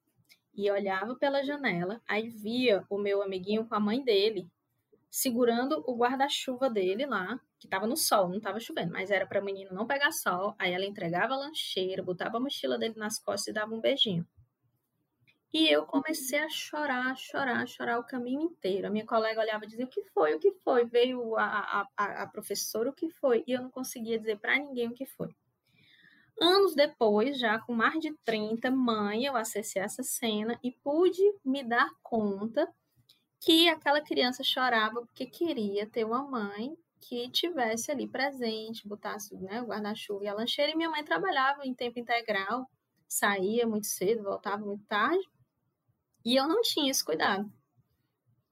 [0.54, 4.48] e olhava pela janela, aí via o meu amiguinho com a mãe dele
[5.10, 9.42] segurando o guarda-chuva dele lá, que estava no sol, não estava chovendo, mas era para
[9.42, 10.56] o menino não pegar sol.
[10.60, 14.28] Aí ela entregava a lancheira, botava a mochila dele nas costas e dava um beijinho.
[15.54, 18.88] E eu comecei a chorar, chorar, chorar o caminho inteiro.
[18.88, 20.34] A minha colega olhava e dizia: O que foi?
[20.34, 20.84] O que foi?
[20.86, 23.44] Veio a, a, a professora, o que foi?
[23.46, 25.30] E eu não conseguia dizer para ninguém o que foi.
[26.42, 31.64] Anos depois, já com mais de 30, mãe, eu acessei essa cena e pude me
[31.64, 32.68] dar conta
[33.40, 39.62] que aquela criança chorava porque queria ter uma mãe que tivesse ali presente, botasse né,
[39.62, 40.72] o guarda-chuva e a lancheira.
[40.72, 42.68] E minha mãe trabalhava em tempo integral,
[43.08, 45.24] saía muito cedo, voltava muito tarde.
[46.24, 47.52] E eu não tinha esse cuidado.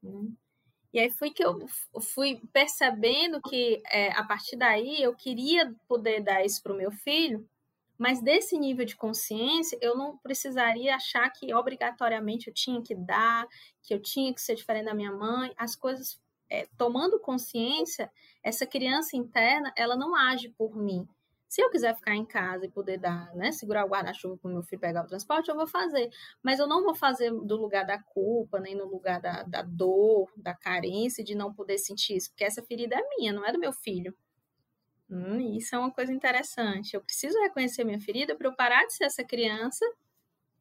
[0.01, 0.31] Né?
[0.93, 1.65] E aí foi que eu
[2.01, 6.91] fui percebendo que é, a partir daí eu queria poder dar isso para o meu
[6.91, 7.47] filho,
[7.97, 13.47] mas desse nível de consciência eu não precisaria achar que obrigatoriamente eu tinha que dar,
[13.81, 15.53] que eu tinha que ser diferente da minha mãe.
[15.55, 18.11] As coisas, é, tomando consciência,
[18.43, 21.07] essa criança interna ela não age por mim,
[21.51, 24.53] se eu quiser ficar em casa e poder dar, né, segurar o guarda-chuva para o
[24.53, 26.09] meu filho pegar o transporte, eu vou fazer.
[26.41, 30.31] Mas eu não vou fazer do lugar da culpa, nem no lugar da, da dor,
[30.37, 33.59] da carência, de não poder sentir isso, porque essa ferida é minha, não é do
[33.59, 34.15] meu filho.
[35.09, 36.93] Hum, isso é uma coisa interessante.
[36.93, 39.85] Eu preciso reconhecer minha ferida para eu parar de ser essa criança,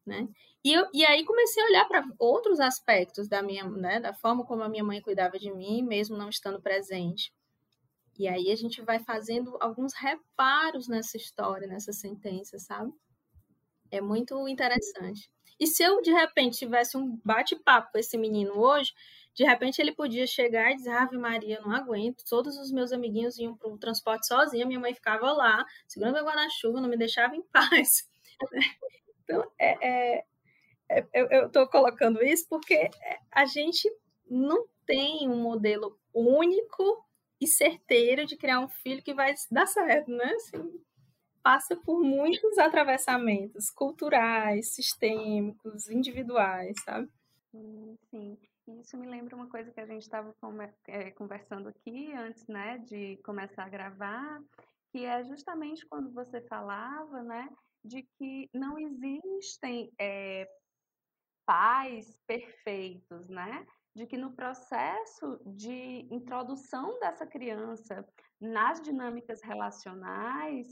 [0.05, 0.27] né?
[0.61, 4.45] E, eu, e aí comecei a olhar para outros aspectos da minha, né, da forma
[4.45, 7.33] como a minha mãe cuidava de mim, mesmo não estando presente.
[8.21, 12.93] E aí a gente vai fazendo alguns reparos nessa história, nessa sentença, sabe?
[13.89, 15.27] É muito interessante.
[15.59, 18.93] E se eu, de repente, tivesse um bate-papo com esse menino hoje,
[19.33, 23.39] de repente ele podia chegar e dizer, Ave Maria, não aguento, todos os meus amiguinhos
[23.39, 27.35] iam para o transporte sozinha, minha mãe ficava lá, segurando meu guarda-chuva, não me deixava
[27.35, 28.07] em paz.
[29.23, 30.25] então, é, é,
[30.89, 31.05] é
[31.39, 32.87] eu estou colocando isso porque
[33.31, 33.91] a gente
[34.29, 37.03] não tem um modelo único
[37.41, 40.31] e certeiro de criar um filho que vai dar certo, né?
[40.35, 40.79] Assim,
[41.41, 47.09] passa por muitos atravessamentos culturais, sistêmicos, individuais, sabe?
[48.11, 48.37] Sim.
[48.79, 50.33] Isso me lembra uma coisa que a gente estava
[50.87, 54.41] é, conversando aqui antes, né, de começar a gravar,
[54.91, 57.49] que é justamente quando você falava, né,
[57.83, 60.47] de que não existem é,
[61.45, 63.65] pais perfeitos, né?
[63.95, 68.07] De que no processo de introdução dessa criança
[68.39, 70.67] nas dinâmicas relacionais,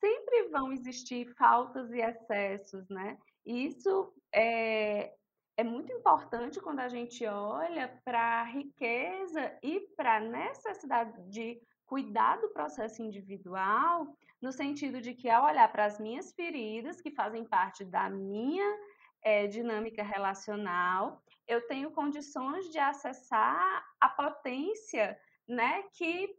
[0.00, 3.18] sempre vão existir faltas e excessos, né?
[3.44, 5.12] Isso é,
[5.56, 11.60] é muito importante quando a gente olha para a riqueza e para a necessidade de
[11.84, 14.06] cuidar do processo individual,
[14.40, 18.78] no sentido de que, ao olhar para as minhas feridas, que fazem parte da minha
[19.22, 26.32] é, dinâmica relacional, eu tenho condições de acessar a potência, né, que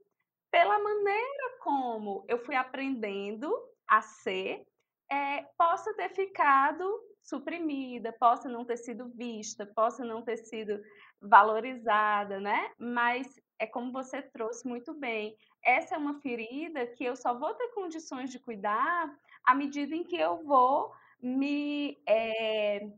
[0.50, 3.54] pela maneira como eu fui aprendendo
[3.86, 4.66] a ser,
[5.12, 6.84] é, possa ter ficado
[7.22, 10.82] suprimida, possa não ter sido vista, possa não ter sido
[11.22, 12.72] valorizada, né?
[12.80, 15.36] Mas é como você trouxe muito bem.
[15.64, 19.14] Essa é uma ferida que eu só vou ter condições de cuidar
[19.46, 22.02] à medida em que eu vou me.
[22.08, 22.90] É,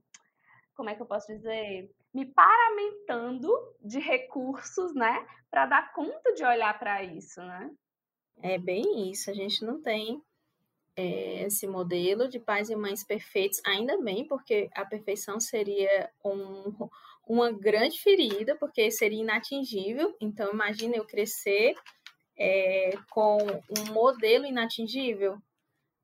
[0.76, 1.92] como é que eu posso dizer?
[2.14, 3.50] Me paramentando
[3.82, 5.26] de recursos, né?
[5.50, 7.72] Para dar conta de olhar para isso, né?
[8.42, 9.32] É bem isso.
[9.32, 10.22] A gente não tem
[10.96, 16.90] é, esse modelo de pais e mães perfeitos, ainda bem, porque a perfeição seria um,
[17.28, 20.16] uma grande ferida, porque seria inatingível.
[20.22, 21.76] Então, imagina eu crescer
[22.38, 23.38] é, com
[23.78, 25.42] um modelo inatingível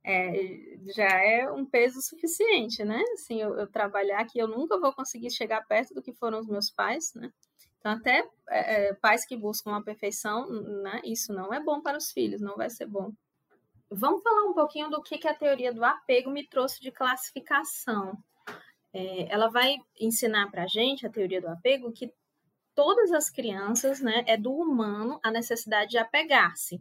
[0.03, 3.01] é, já é um peso suficiente, né?
[3.13, 6.47] Assim, eu, eu, trabalhar que eu nunca vou conseguir chegar perto do que foram os
[6.47, 7.31] meus pais, né?
[7.79, 11.01] Então, até é, é, pais que buscam a perfeição, né?
[11.03, 13.11] Isso não é bom para os filhos, não vai ser bom.
[13.89, 18.17] Vamos falar um pouquinho do que, que a teoria do apego me trouxe de classificação.
[18.93, 22.11] É, ela vai ensinar para a gente, a teoria do apego, que
[22.75, 26.79] todas as crianças, né, é do humano a necessidade de apegar-se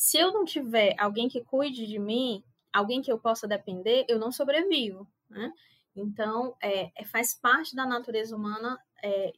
[0.00, 4.16] se eu não tiver alguém que cuide de mim, alguém que eu possa depender, eu
[4.16, 5.52] não sobrevivo, né?
[5.94, 9.32] Então, é, é faz parte da natureza humana é,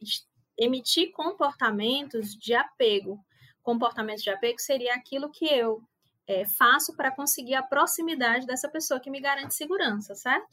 [0.55, 3.19] emitir comportamentos de apego.
[3.63, 5.81] Comportamentos de apego seria aquilo que eu
[6.27, 10.47] é, faço para conseguir a proximidade dessa pessoa que me garante segurança, certo?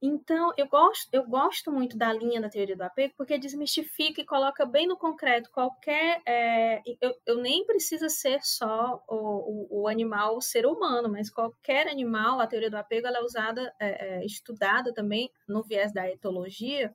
[0.00, 4.26] Então, eu gosto, eu gosto muito da linha da teoria do apego, porque desmistifica e
[4.26, 6.20] coloca bem no concreto qualquer.
[6.26, 11.30] É, eu, eu, nem precisa ser só o, o, o, animal, o ser humano, mas
[11.30, 15.92] qualquer animal, a teoria do apego ela é usada, é, é, estudada também no viés
[15.94, 16.94] da etologia,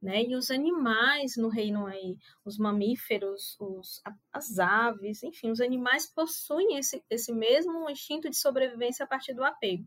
[0.00, 0.22] né?
[0.22, 6.78] E os animais no reino aí, os mamíferos, os, as aves, enfim, os animais possuem
[6.78, 9.84] esse, esse mesmo instinto de sobrevivência a partir do apego.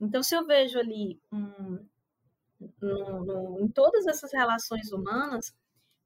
[0.00, 1.78] Então, se eu vejo ali um,
[2.80, 5.54] no, no, em todas essas relações humanas,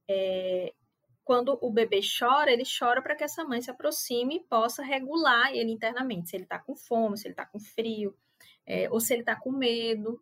[0.09, 0.73] é,
[1.25, 5.53] quando o bebê chora, ele chora para que essa mãe se aproxime e possa regular
[5.53, 8.17] ele internamente, se ele está com fome, se ele está com frio,
[8.67, 10.21] é, ou se ele está com medo.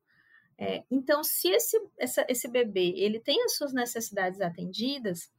[0.58, 5.32] É, então, se esse, essa, esse bebê ele tem as suas necessidades atendidas,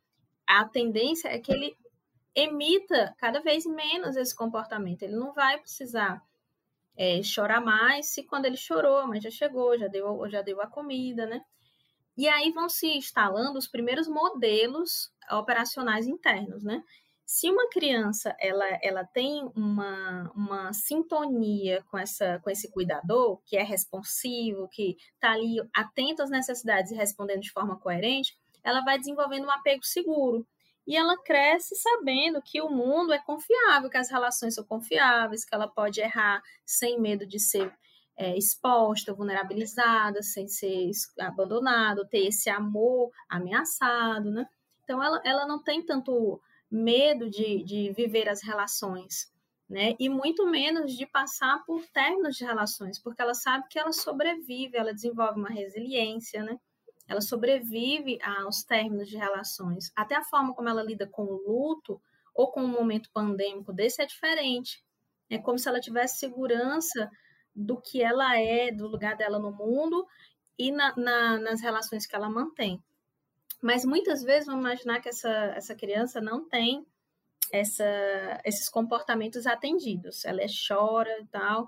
[0.48, 1.76] a tendência é que ele
[2.34, 5.04] emita cada vez menos esse comportamento.
[5.04, 6.24] Ele não vai precisar
[7.00, 10.68] é, chorar mais se quando ele chorou, mas já chegou, já deu, já deu a
[10.68, 11.42] comida, né?
[12.18, 16.84] E aí vão se instalando os primeiros modelos operacionais internos, né?
[17.26, 23.56] Se uma criança ela, ela tem uma, uma sintonia com, essa, com esse cuidador, que
[23.56, 28.98] é responsivo, que está ali atento às necessidades e respondendo de forma coerente, ela vai
[29.00, 30.46] desenvolvendo um apego seguro
[30.90, 35.54] e ela cresce sabendo que o mundo é confiável, que as relações são confiáveis, que
[35.54, 37.72] ela pode errar sem medo de ser
[38.18, 44.48] é, exposta, vulnerabilizada, sem ser abandonada, ter esse amor ameaçado, né?
[44.84, 49.32] Então, ela, ela não tem tanto medo de, de viver as relações,
[49.70, 49.96] né?
[50.00, 54.76] E muito menos de passar por términos de relações, porque ela sabe que ela sobrevive,
[54.76, 56.60] ela desenvolve uma resiliência, né?
[57.10, 59.92] Ela sobrevive aos términos de relações.
[59.96, 62.00] Até a forma como ela lida com o luto
[62.36, 64.84] ou com um momento pandêmico desse é diferente.
[65.28, 67.10] É como se ela tivesse segurança
[67.56, 70.08] do que ela é, do lugar dela no mundo
[70.58, 72.82] e na, na, nas relações que ela mantém.
[73.60, 76.86] Mas muitas vezes vamos imaginar que essa, essa criança não tem
[77.52, 77.84] essa,
[78.46, 80.24] esses comportamentos atendidos.
[80.26, 81.68] Ela é, chora e tal,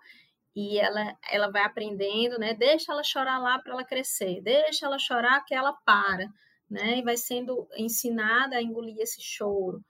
[0.56, 2.54] e ela, ela vai aprendendo, né?
[2.54, 6.30] Deixa ela chorar lá para ela crescer, deixa ela chorar que ela para,
[6.70, 7.00] né?
[7.00, 9.84] E vai sendo ensinada a engolir esse choro.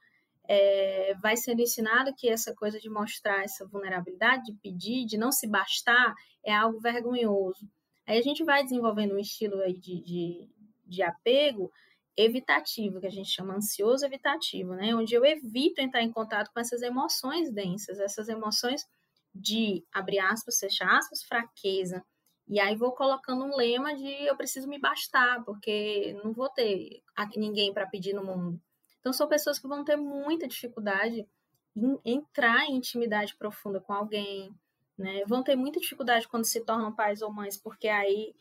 [0.47, 5.31] É, vai sendo ensinado que essa coisa de mostrar essa vulnerabilidade, de pedir, de não
[5.31, 7.67] se bastar, é algo vergonhoso.
[8.05, 10.49] Aí a gente vai desenvolvendo um estilo aí de, de,
[10.85, 11.71] de apego
[12.17, 14.93] evitativo, que a gente chama ansioso evitativo, né?
[14.93, 18.85] Onde eu evito entrar em contato com essas emoções densas, essas emoções
[19.33, 22.03] de, abre aspas, fecha aspas, fraqueza.
[22.47, 27.01] E aí vou colocando um lema de eu preciso me bastar, porque não vou ter
[27.35, 28.61] ninguém para pedir no mundo.
[28.99, 31.27] Então são pessoas que vão ter muita dificuldade
[31.75, 34.53] em entrar em intimidade profunda com alguém,
[34.97, 35.23] né?
[35.25, 38.35] Vão ter muita dificuldade quando se tornam pais ou mães, porque aí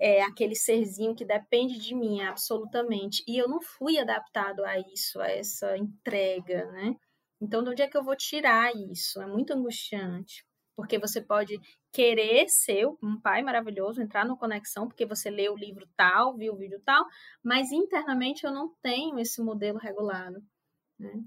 [0.00, 3.22] é aquele serzinho que depende de mim absolutamente.
[3.26, 6.96] E eu não fui adaptado a isso, a essa entrega, né?
[7.40, 9.20] Então, de onde é que eu vou tirar isso?
[9.22, 10.44] É muito angustiante,
[10.76, 11.58] porque você pode
[11.92, 16.54] querer ser um pai maravilhoso, entrar no conexão, porque você leu o livro tal, viu
[16.54, 17.04] o vídeo tal,
[17.42, 20.42] mas internamente eu não tenho esse modelo regulado.
[20.98, 21.22] Né?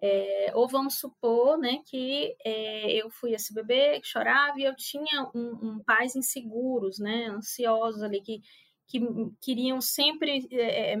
[0.00, 4.74] É, ou vamos supor né, que é, eu fui esse bebê que chorava e eu
[4.76, 8.40] tinha um, um pais inseguros, né, ansiosos ali, que,
[8.86, 9.00] que
[9.40, 10.96] queriam sempre é,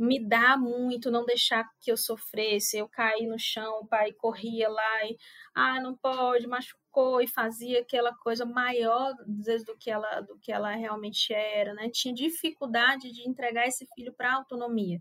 [0.00, 2.78] me dá muito, não deixar que eu sofresse.
[2.78, 5.18] Eu caí no chão, o pai corria lá e,
[5.54, 10.38] ah, não pode, machucou e fazia aquela coisa maior, às vezes, do que ela, do
[10.38, 11.90] que ela realmente era, né?
[11.90, 15.00] Tinha dificuldade de entregar esse filho para autonomia,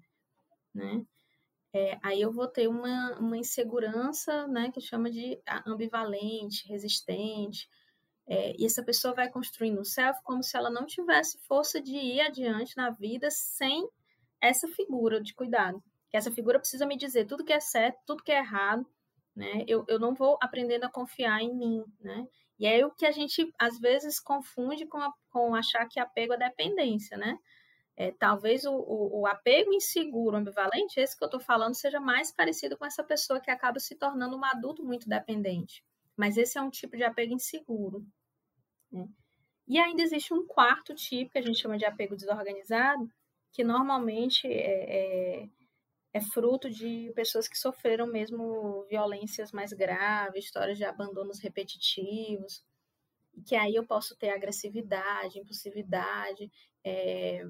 [0.76, 1.06] né?
[1.74, 7.70] É, aí eu vou ter uma, uma insegurança, né, que chama de ambivalente, resistente,
[8.28, 11.96] é, e essa pessoa vai construindo o self como se ela não tivesse força de
[11.96, 13.88] ir adiante na vida sem
[14.42, 15.82] essa figura de cuidado.
[16.10, 18.86] Que essa figura precisa me dizer tudo que é certo, tudo que é errado,
[19.36, 19.64] né?
[19.68, 22.28] Eu, eu não vou aprendendo a confiar em mim, né?
[22.60, 26.34] E é o que a gente às vezes confunde com, a, com achar que apego
[26.34, 27.38] é dependência, né?
[27.96, 32.32] É, talvez o, o, o, apego inseguro, ambivalente, esse que eu estou falando, seja mais
[32.32, 35.84] parecido com essa pessoa que acaba se tornando um adulto muito dependente.
[36.16, 38.06] Mas esse é um tipo de apego inseguro.
[38.92, 39.08] Né?
[39.68, 43.10] E ainda existe um quarto tipo, que a gente chama de apego desorganizado,
[43.52, 45.50] que normalmente é, é,
[46.14, 52.64] é, fruto de pessoas que sofreram mesmo violências mais graves, histórias de abandonos repetitivos,
[53.46, 56.52] que aí eu posso ter agressividade, impulsividade,
[56.84, 57.44] é,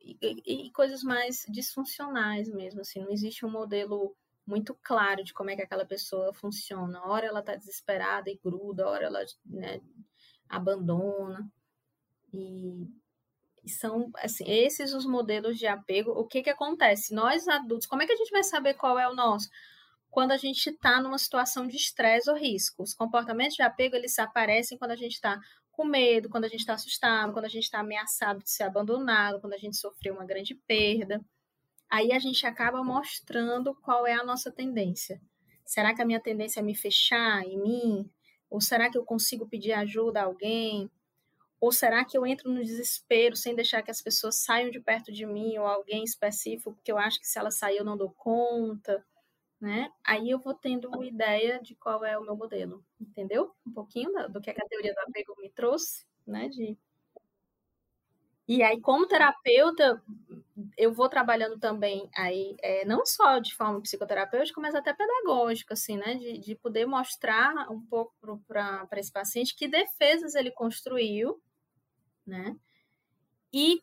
[0.00, 4.14] e, e, coisas mais disfuncionais mesmo, assim, não existe um modelo
[4.46, 6.98] muito claro de como é que aquela pessoa funciona.
[6.98, 9.80] A hora ela está desesperada e gruda, a hora ela né,
[10.48, 11.50] abandona.
[12.32, 12.86] E,
[13.68, 16.10] são assim, esses os modelos de apego.
[16.10, 17.14] O que que acontece?
[17.14, 19.48] Nós adultos, como é que a gente vai saber qual é o nosso?
[20.10, 22.82] Quando a gente está numa situação de estresse ou risco.
[22.82, 25.40] Os comportamentos de apego eles aparecem quando a gente está
[25.72, 29.40] com medo, quando a gente está assustado, quando a gente está ameaçado de ser abandonado,
[29.40, 31.20] quando a gente sofreu uma grande perda.
[31.90, 35.20] Aí a gente acaba mostrando qual é a nossa tendência.
[35.64, 38.10] Será que a minha tendência é me fechar em mim?
[38.50, 40.90] Ou será que eu consigo pedir ajuda a alguém?
[41.64, 45.10] Ou será que eu entro no desespero sem deixar que as pessoas saiam de perto
[45.10, 48.10] de mim ou alguém específico, porque eu acho que se ela sair eu não dou
[48.10, 49.02] conta?
[49.58, 49.90] Né?
[50.04, 53.50] Aí eu vou tendo uma ideia de qual é o meu modelo, entendeu?
[53.66, 56.50] Um pouquinho do que a teoria do apego me trouxe, né?
[56.50, 56.76] De...
[58.46, 60.02] E aí, como terapeuta,
[60.76, 65.96] eu vou trabalhando também aí, é, não só de forma psicoterapêutica, mas até pedagógica, assim,
[65.96, 66.16] né?
[66.16, 68.14] De, de poder mostrar um pouco
[68.46, 71.40] para esse paciente que defesas ele construiu,
[72.26, 72.56] né?
[73.52, 73.82] E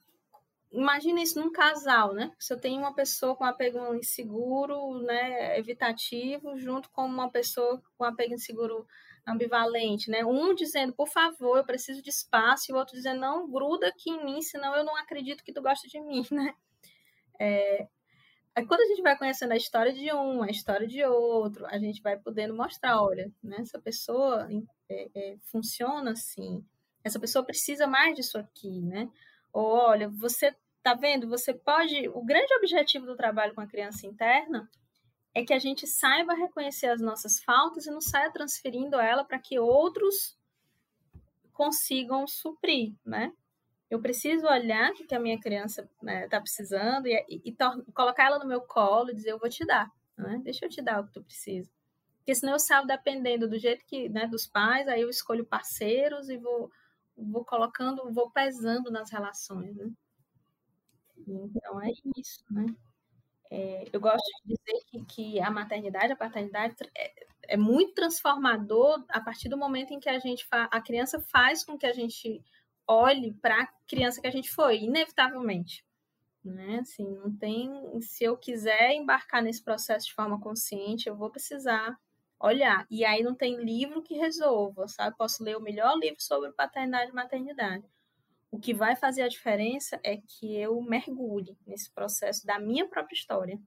[0.71, 2.31] imagina isso num casal, né?
[2.39, 8.03] Se eu tenho uma pessoa com apego inseguro, né, evitativo, junto com uma pessoa com
[8.03, 8.87] apego inseguro
[9.27, 10.25] ambivalente, né?
[10.25, 14.09] Um dizendo, por favor, eu preciso de espaço, e o outro dizendo, não, gruda aqui
[14.09, 16.53] em mim, senão eu não acredito que tu gosta de mim, né?
[17.39, 17.87] É,
[18.67, 22.01] quando a gente vai conhecendo a história de um, a história de outro, a gente
[22.01, 24.47] vai podendo mostrar, olha, né, essa pessoa
[24.89, 26.63] é, é, funciona assim,
[27.03, 29.09] essa pessoa precisa mais disso aqui, né?
[29.51, 32.07] Ou olha, você tá vendo, você pode.
[32.09, 34.69] O grande objetivo do trabalho com a criança interna
[35.33, 39.39] é que a gente saiba reconhecer as nossas faltas e não saia transferindo ela para
[39.39, 40.37] que outros
[41.53, 43.31] consigam suprir, né?
[43.89, 47.57] Eu preciso olhar o que a minha criança está né, tá precisando e, e, e
[47.93, 50.39] colocar ela no meu colo e dizer, eu vou te dar, né?
[50.43, 51.69] Deixa eu te dar o que tu precisa.
[52.17, 56.29] Porque senão eu saio dependendo do jeito que, né, dos pais, aí eu escolho parceiros
[56.29, 56.71] e vou,
[57.17, 59.91] vou colocando, vou pesando nas relações, né?
[61.27, 62.65] Então é isso, né?
[63.49, 67.13] É, eu gosto de dizer que, que a maternidade, a paternidade é,
[67.49, 71.77] é, muito transformador a partir do momento em que a gente a criança faz com
[71.77, 72.41] que a gente
[72.87, 75.85] olhe para a criança que a gente foi, inevitavelmente.
[76.43, 76.79] Né?
[76.79, 77.69] Assim, não tem.
[78.01, 81.99] Se eu quiser embarcar nesse processo de forma consciente, eu vou precisar
[82.41, 82.85] olhar.
[82.89, 85.15] E aí não tem livro que resolva, sabe?
[85.17, 87.85] Posso ler o melhor livro sobre paternidade e maternidade.
[88.49, 93.15] O que vai fazer a diferença é que eu mergulhe nesse processo da minha própria
[93.15, 93.59] história.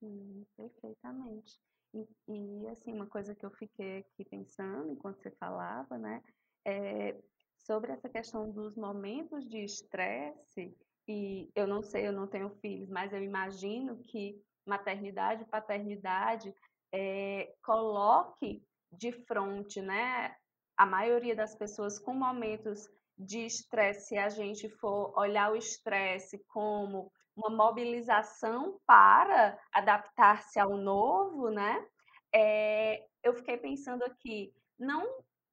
[0.00, 1.60] Sim, perfeitamente.
[1.94, 6.22] E, e, assim, uma coisa que eu fiquei aqui pensando enquanto você falava, né,
[6.64, 7.16] é
[7.58, 10.76] sobre essa questão dos momentos de estresse,
[11.08, 16.52] e eu não sei, eu não tenho filhos, mas eu imagino que maternidade e paternidade
[16.96, 20.34] é, coloque de frente, né,
[20.78, 22.88] a maioria das pessoas com momentos
[23.18, 30.76] de estresse, se a gente for olhar o estresse como uma mobilização para adaptar-se ao
[30.76, 31.86] novo, né?
[32.34, 35.06] É, eu fiquei pensando aqui, não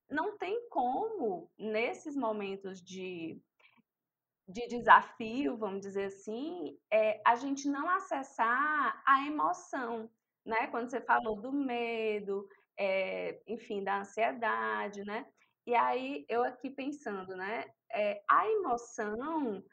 [0.10, 3.41] não tem como, nesses momentos de,
[4.48, 10.08] de desafio, vamos dizer assim, é, a gente não acessar a emoção,
[10.46, 10.68] né?
[10.68, 15.26] Quando você falou do medo, é, enfim, da ansiedade, né?
[15.66, 17.66] E aí eu aqui pensando, né?
[17.91, 19.64] É, a emoção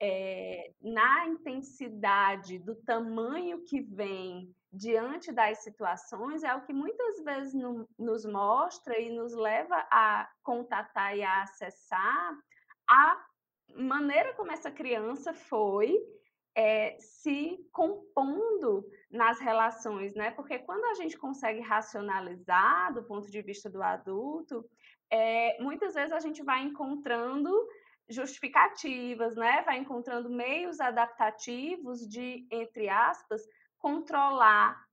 [0.00, 7.54] é, na intensidade do tamanho que vem diante das situações é o que muitas vezes
[7.54, 12.38] no, nos mostra e nos leva a contatar e a acessar
[12.88, 13.24] a
[13.76, 15.96] maneira como essa criança foi
[16.54, 20.30] é, se compondo nas relações, né?
[20.30, 24.64] Porque quando a gente consegue racionalizar do ponto de vista do adulto,
[25.10, 27.50] é, muitas vezes a gente vai encontrando
[28.08, 29.62] justificativas, né?
[29.62, 33.42] Vai encontrando meios adaptativos de, entre aspas,
[33.78, 34.84] controlar,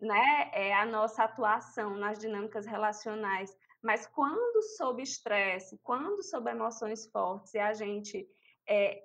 [0.00, 3.56] né, é, a nossa atuação nas dinâmicas relacionais.
[3.80, 8.28] Mas quando sob estresse, quando sob emoções fortes, e a gente
[8.68, 9.04] é,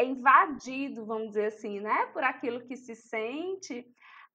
[0.00, 3.86] é invadido, vamos dizer assim, né, por aquilo que se sente,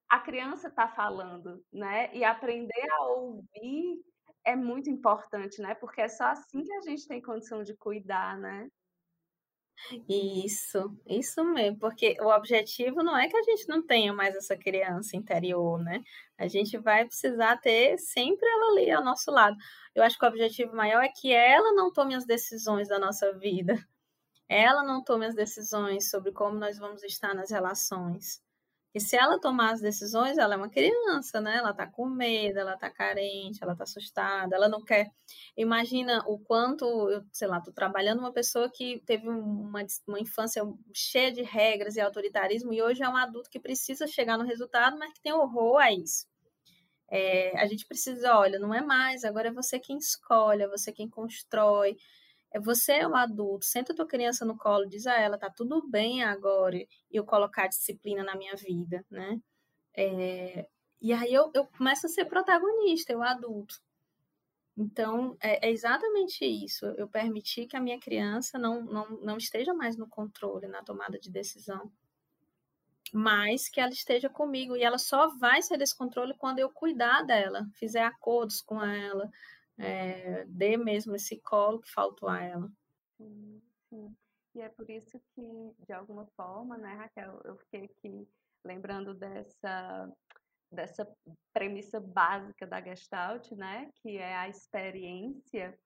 [0.08, 2.14] a criança está falando, né?
[2.14, 4.00] E aprender a ouvir
[4.44, 5.74] é muito importante, né?
[5.74, 8.68] Porque é só assim que a gente tem condição de cuidar, né?
[10.08, 14.56] Isso, isso mesmo, porque o objetivo não é que a gente não tenha mais essa
[14.56, 16.02] criança interior, né?
[16.38, 19.56] A gente vai precisar ter sempre ela ali ao nosso lado.
[19.94, 23.36] Eu acho que o objetivo maior é que ela não tome as decisões da nossa
[23.38, 23.74] vida.
[24.48, 28.40] Ela não tome as decisões sobre como nós vamos estar nas relações.
[28.96, 31.56] E se ela tomar as decisões, ela é uma criança, né?
[31.56, 35.10] Ela tá com medo, ela tá carente, ela tá assustada, ela não quer.
[35.54, 40.62] Imagina o quanto, eu sei lá, tô trabalhando uma pessoa que teve uma, uma infância
[40.94, 44.98] cheia de regras e autoritarismo e hoje é um adulto que precisa chegar no resultado,
[44.98, 46.26] mas que tem horror a isso.
[47.10, 50.90] É, a gente precisa, olha, não é mais, agora é você quem escolhe, é você
[50.90, 51.98] quem constrói,
[52.60, 56.22] você é um adulto, senta tua criança no colo, diz a ela, tá tudo bem
[56.24, 56.78] agora
[57.10, 59.40] eu colocar disciplina na minha vida, né?
[59.94, 60.66] É,
[61.00, 63.76] e aí eu, eu começo a ser protagonista, eu adulto.
[64.76, 66.84] Então, é, é, exatamente isso.
[66.98, 71.18] Eu permitir que a minha criança não, não, não esteja mais no controle, na tomada
[71.18, 71.90] de decisão,
[73.12, 74.76] mas que ela esteja comigo.
[74.76, 79.30] E ela só vai ser desse controle quando eu cuidar dela, fizer acordos com ela,
[79.78, 82.70] é, dê mesmo esse colo que faltou a ela.
[83.16, 84.16] Sim, sim.
[84.54, 85.42] E é por isso que,
[85.86, 88.26] de alguma forma, né, Raquel, eu fiquei aqui
[88.64, 90.10] lembrando dessa,
[90.72, 91.06] dessa
[91.52, 95.78] premissa básica da Gestalt, né, que é a experiência.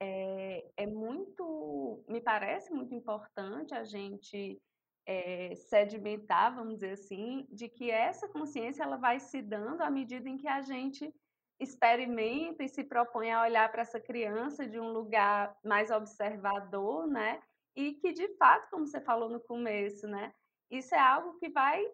[0.00, 4.60] É, é muito, me parece muito importante a gente
[5.06, 10.28] é, sedimentar, vamos dizer assim, de que essa consciência ela vai se dando à medida
[10.28, 11.14] em que a gente
[11.58, 17.42] experimenta e se propõe a olhar para essa criança de um lugar mais observador, né?
[17.74, 20.32] E que de fato, como você falou no começo, né?
[20.70, 21.84] Isso é algo que vai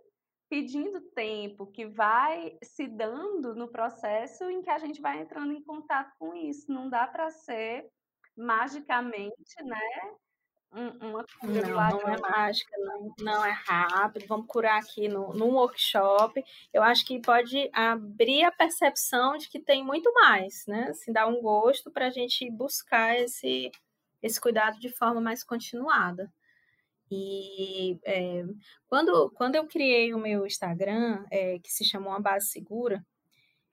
[0.48, 5.62] pedindo tempo, que vai se dando no processo em que a gente vai entrando em
[5.62, 6.70] contato com isso.
[6.70, 7.90] Não dá para ser
[8.36, 9.78] magicamente, né?
[10.72, 14.26] Uma cura não, não é mágica, não, não é rápido.
[14.26, 16.42] Vamos curar aqui no, num workshop.
[16.72, 20.88] Eu acho que pode abrir a percepção de que tem muito mais, né?
[20.90, 23.70] Assim, dar um gosto para a gente buscar esse,
[24.22, 26.32] esse cuidado de forma mais continuada.
[27.10, 28.42] E é,
[28.86, 33.04] quando, quando eu criei o meu Instagram, é, que se chamou A Base Segura,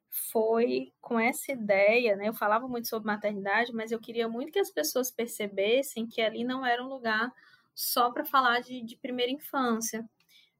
[0.09, 2.27] foi com essa ideia, né?
[2.27, 6.43] Eu falava muito sobre maternidade, mas eu queria muito que as pessoas percebessem que ali
[6.43, 7.31] não era um lugar
[7.75, 10.07] só para falar de, de, primeira infância.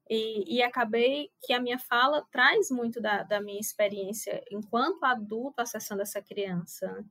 [0.08, 5.60] E, e, acabei que a minha fala traz muito da, da minha experiência enquanto adulto
[5.60, 7.04] acessando essa criança.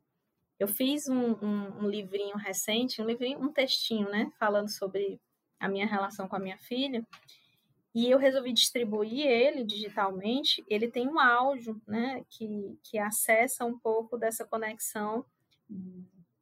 [0.59, 4.29] Eu fiz um, um, um livrinho recente, um livrinho, um textinho, né?
[4.37, 5.21] Falando sobre
[5.59, 7.05] a minha relação com a minha filha.
[7.93, 10.63] E eu resolvi distribuir ele digitalmente.
[10.67, 15.25] Ele tem um áudio, né, que, que acessa um pouco dessa conexão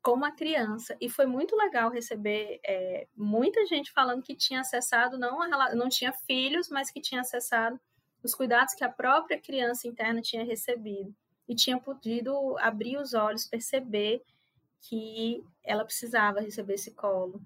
[0.02, 0.96] com a criança.
[1.02, 5.40] E foi muito legal receber é, muita gente falando que tinha acessado, não,
[5.76, 7.80] não tinha filhos, mas que tinha acessado
[8.24, 11.14] os cuidados que a própria criança interna tinha recebido.
[11.48, 14.22] E tinha podido abrir os olhos, perceber
[14.82, 17.42] que ela precisava receber esse colo.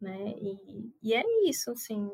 [0.00, 0.34] Né?
[0.40, 2.10] E, e é isso, assim,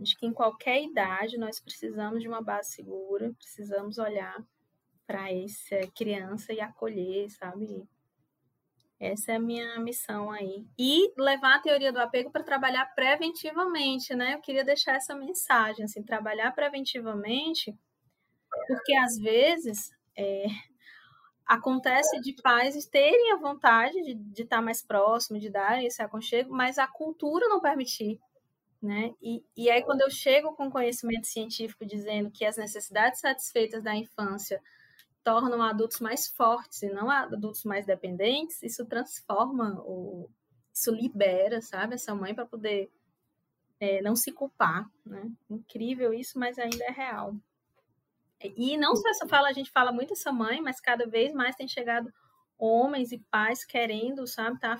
[0.00, 4.44] Acho que em qualquer idade nós precisamos de uma base segura, precisamos olhar
[5.06, 7.86] para essa criança e acolher, sabe?
[8.98, 10.66] Essa é a minha missão aí.
[10.78, 14.34] E levar a teoria do apego para trabalhar preventivamente, né?
[14.34, 17.76] Eu queria deixar essa mensagem, assim, trabalhar preventivamente,
[18.66, 20.46] porque às vezes é,
[21.46, 26.78] acontece de pais terem a vontade de, estar mais próximo, de darem esse aconchego, mas
[26.78, 28.18] a cultura não permitir
[28.84, 29.14] né?
[29.20, 33.94] E, e aí, quando eu chego com conhecimento científico dizendo que as necessidades satisfeitas da
[33.94, 34.60] infância
[35.24, 40.28] tornam adultos mais fortes e não adultos mais dependentes, isso transforma, o,
[40.72, 42.92] isso libera, sabe, essa mãe para poder
[43.80, 45.30] é, não se culpar, né?
[45.48, 47.34] Incrível isso, mas ainda é real.
[48.42, 51.56] E não só essa fala, a gente fala muito essa mãe, mas cada vez mais
[51.56, 52.12] tem chegado
[52.58, 54.78] homens e pais querendo, sabe, tá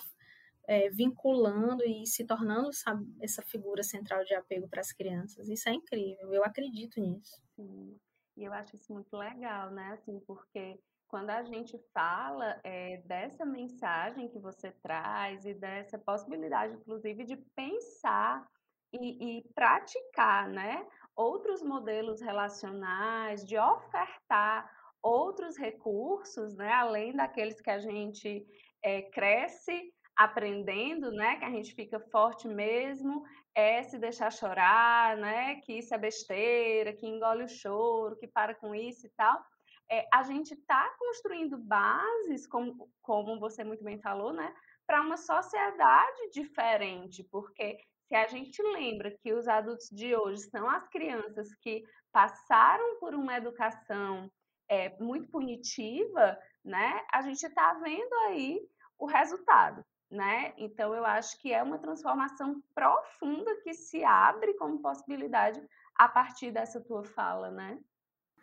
[0.67, 5.49] é, vinculando e se tornando sabe, essa figura central de apego para as crianças.
[5.49, 7.43] Isso é incrível, eu acredito nisso.
[7.57, 7.99] Sim.
[8.37, 9.93] E eu acho isso muito legal, né?
[9.93, 16.75] Assim, porque quando a gente fala é, dessa mensagem que você traz e dessa possibilidade,
[16.75, 18.45] inclusive, de pensar
[18.93, 20.85] e, e praticar, né?
[21.15, 24.69] Outros modelos relacionais, de ofertar
[25.01, 26.73] outros recursos, né?
[26.73, 28.45] Além daqueles que a gente
[28.83, 35.57] é, cresce aprendendo, né, que a gente fica forte mesmo, é se deixar chorar, né,
[35.57, 39.45] que isso é besteira, que engole o choro, que para com isso e tal.
[39.91, 44.55] É, a gente está construindo bases, como, como você muito bem falou, né,
[44.87, 50.69] para uma sociedade diferente, porque se a gente lembra que os adultos de hoje são
[50.69, 54.31] as crianças que passaram por uma educação
[54.69, 58.61] é, muito punitiva, né, a gente está vendo aí
[58.99, 59.85] o resultado
[60.15, 60.55] né?
[60.57, 65.61] Então eu acho que é uma transformação profunda que se abre como possibilidade
[65.97, 67.79] a partir dessa tua fala, né?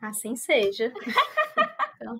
[0.01, 0.91] Assim seja.
[1.95, 2.19] então,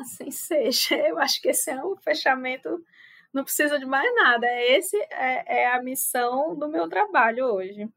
[0.00, 0.96] assim seja.
[0.96, 2.84] Eu acho que esse é um fechamento,
[3.32, 4.46] não precisa de mais nada.
[4.62, 7.88] Esse é, é a missão do meu trabalho hoje.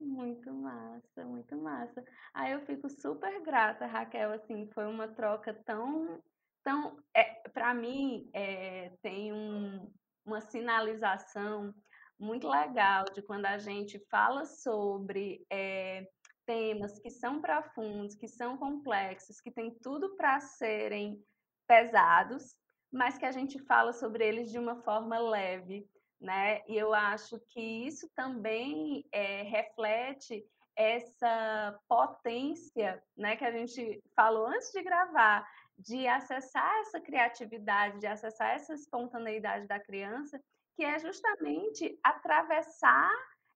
[0.00, 2.04] Muito massa, muito massa.
[2.34, 6.20] Aí eu fico super grata, Raquel, assim, foi uma troca tão,
[6.64, 9.92] tão, é, para mim, é, tem um,
[10.24, 11.74] uma sinalização
[12.18, 16.06] muito legal de quando a gente fala sobre é,
[16.46, 21.22] temas que são profundos, que são complexos, que tem tudo para serem
[21.66, 22.54] pesados,
[22.92, 25.88] mas que a gente fala sobre eles de uma forma leve,
[26.20, 26.62] né?
[26.68, 30.44] E eu acho que isso também é, reflete
[30.76, 35.46] essa potência, né, que a gente falou antes de gravar,
[35.82, 40.40] de acessar essa criatividade, de acessar essa espontaneidade da criança,
[40.76, 43.10] que é justamente atravessar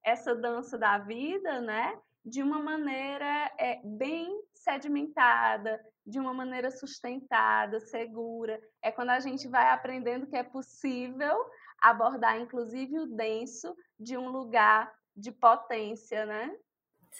[0.04, 7.80] essa dança da vida, né, de uma maneira é, bem sedimentada, de uma maneira sustentada,
[7.80, 8.60] segura.
[8.82, 11.36] É quando a gente vai aprendendo que é possível
[11.80, 16.56] abordar, inclusive, o denso de um lugar de potência, né?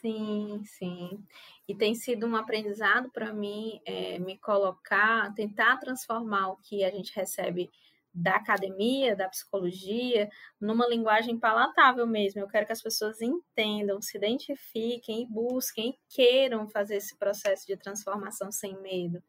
[0.01, 1.25] Sim, sim.
[1.67, 6.91] E tem sido um aprendizado para mim é, me colocar, tentar transformar o que a
[6.91, 7.71] gente recebe
[8.13, 10.31] da academia, da psicologia,
[10.61, 12.41] numa linguagem palatável mesmo.
[12.41, 17.77] Eu quero que as pessoas entendam, se identifiquem e busquem, queiram fazer esse processo de
[17.77, 19.23] transformação sem medo.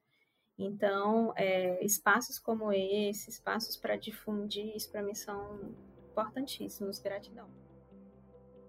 [0.57, 5.76] Então, é, espaços como esse, espaços para difundir isso, para mim são
[6.11, 6.99] importantíssimos.
[6.99, 7.66] Gratidão.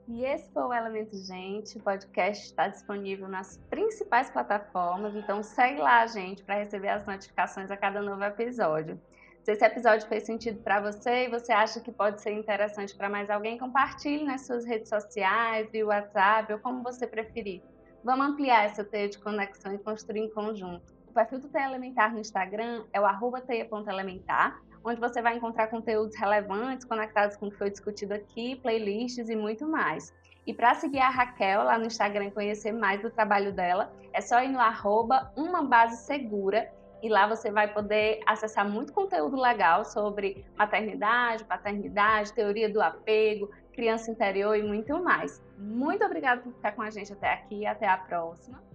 [0.09, 1.77] E esse foi o Elemento Gente.
[1.77, 7.71] O podcast está disponível nas principais plataformas, então segue lá, gente, para receber as notificações
[7.71, 8.99] a cada novo episódio.
[9.43, 13.11] Se esse episódio fez sentido para você e você acha que pode ser interessante para
[13.11, 17.63] mais alguém, compartilhe nas suas redes sociais, via WhatsApp ou como você preferir.
[18.03, 20.91] Vamos ampliar essa teia de conexão e construir em conjunto.
[21.07, 24.59] O perfil do Teia Elementar no Instagram é o arroba teia.elementar
[24.89, 29.37] onde você vai encontrar conteúdos relevantes conectados com o que foi discutido aqui, playlists e
[29.37, 30.13] muito mais.
[30.47, 34.21] E para seguir a Raquel lá no Instagram e conhecer mais do trabalho dela, é
[34.21, 36.73] só ir no arroba uma base segura
[37.03, 43.51] e lá você vai poder acessar muito conteúdo legal sobre maternidade, paternidade, teoria do apego,
[43.73, 45.43] criança interior e muito mais.
[45.57, 48.68] Muito obrigada por ficar com a gente até aqui e até a próxima.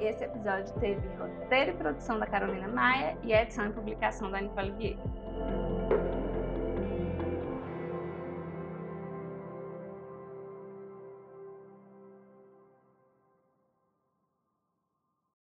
[0.00, 4.72] Esse episódio teve roteiro e produção da Carolina Maia e edição e publicação da Nicole
[4.72, 5.00] Vieira.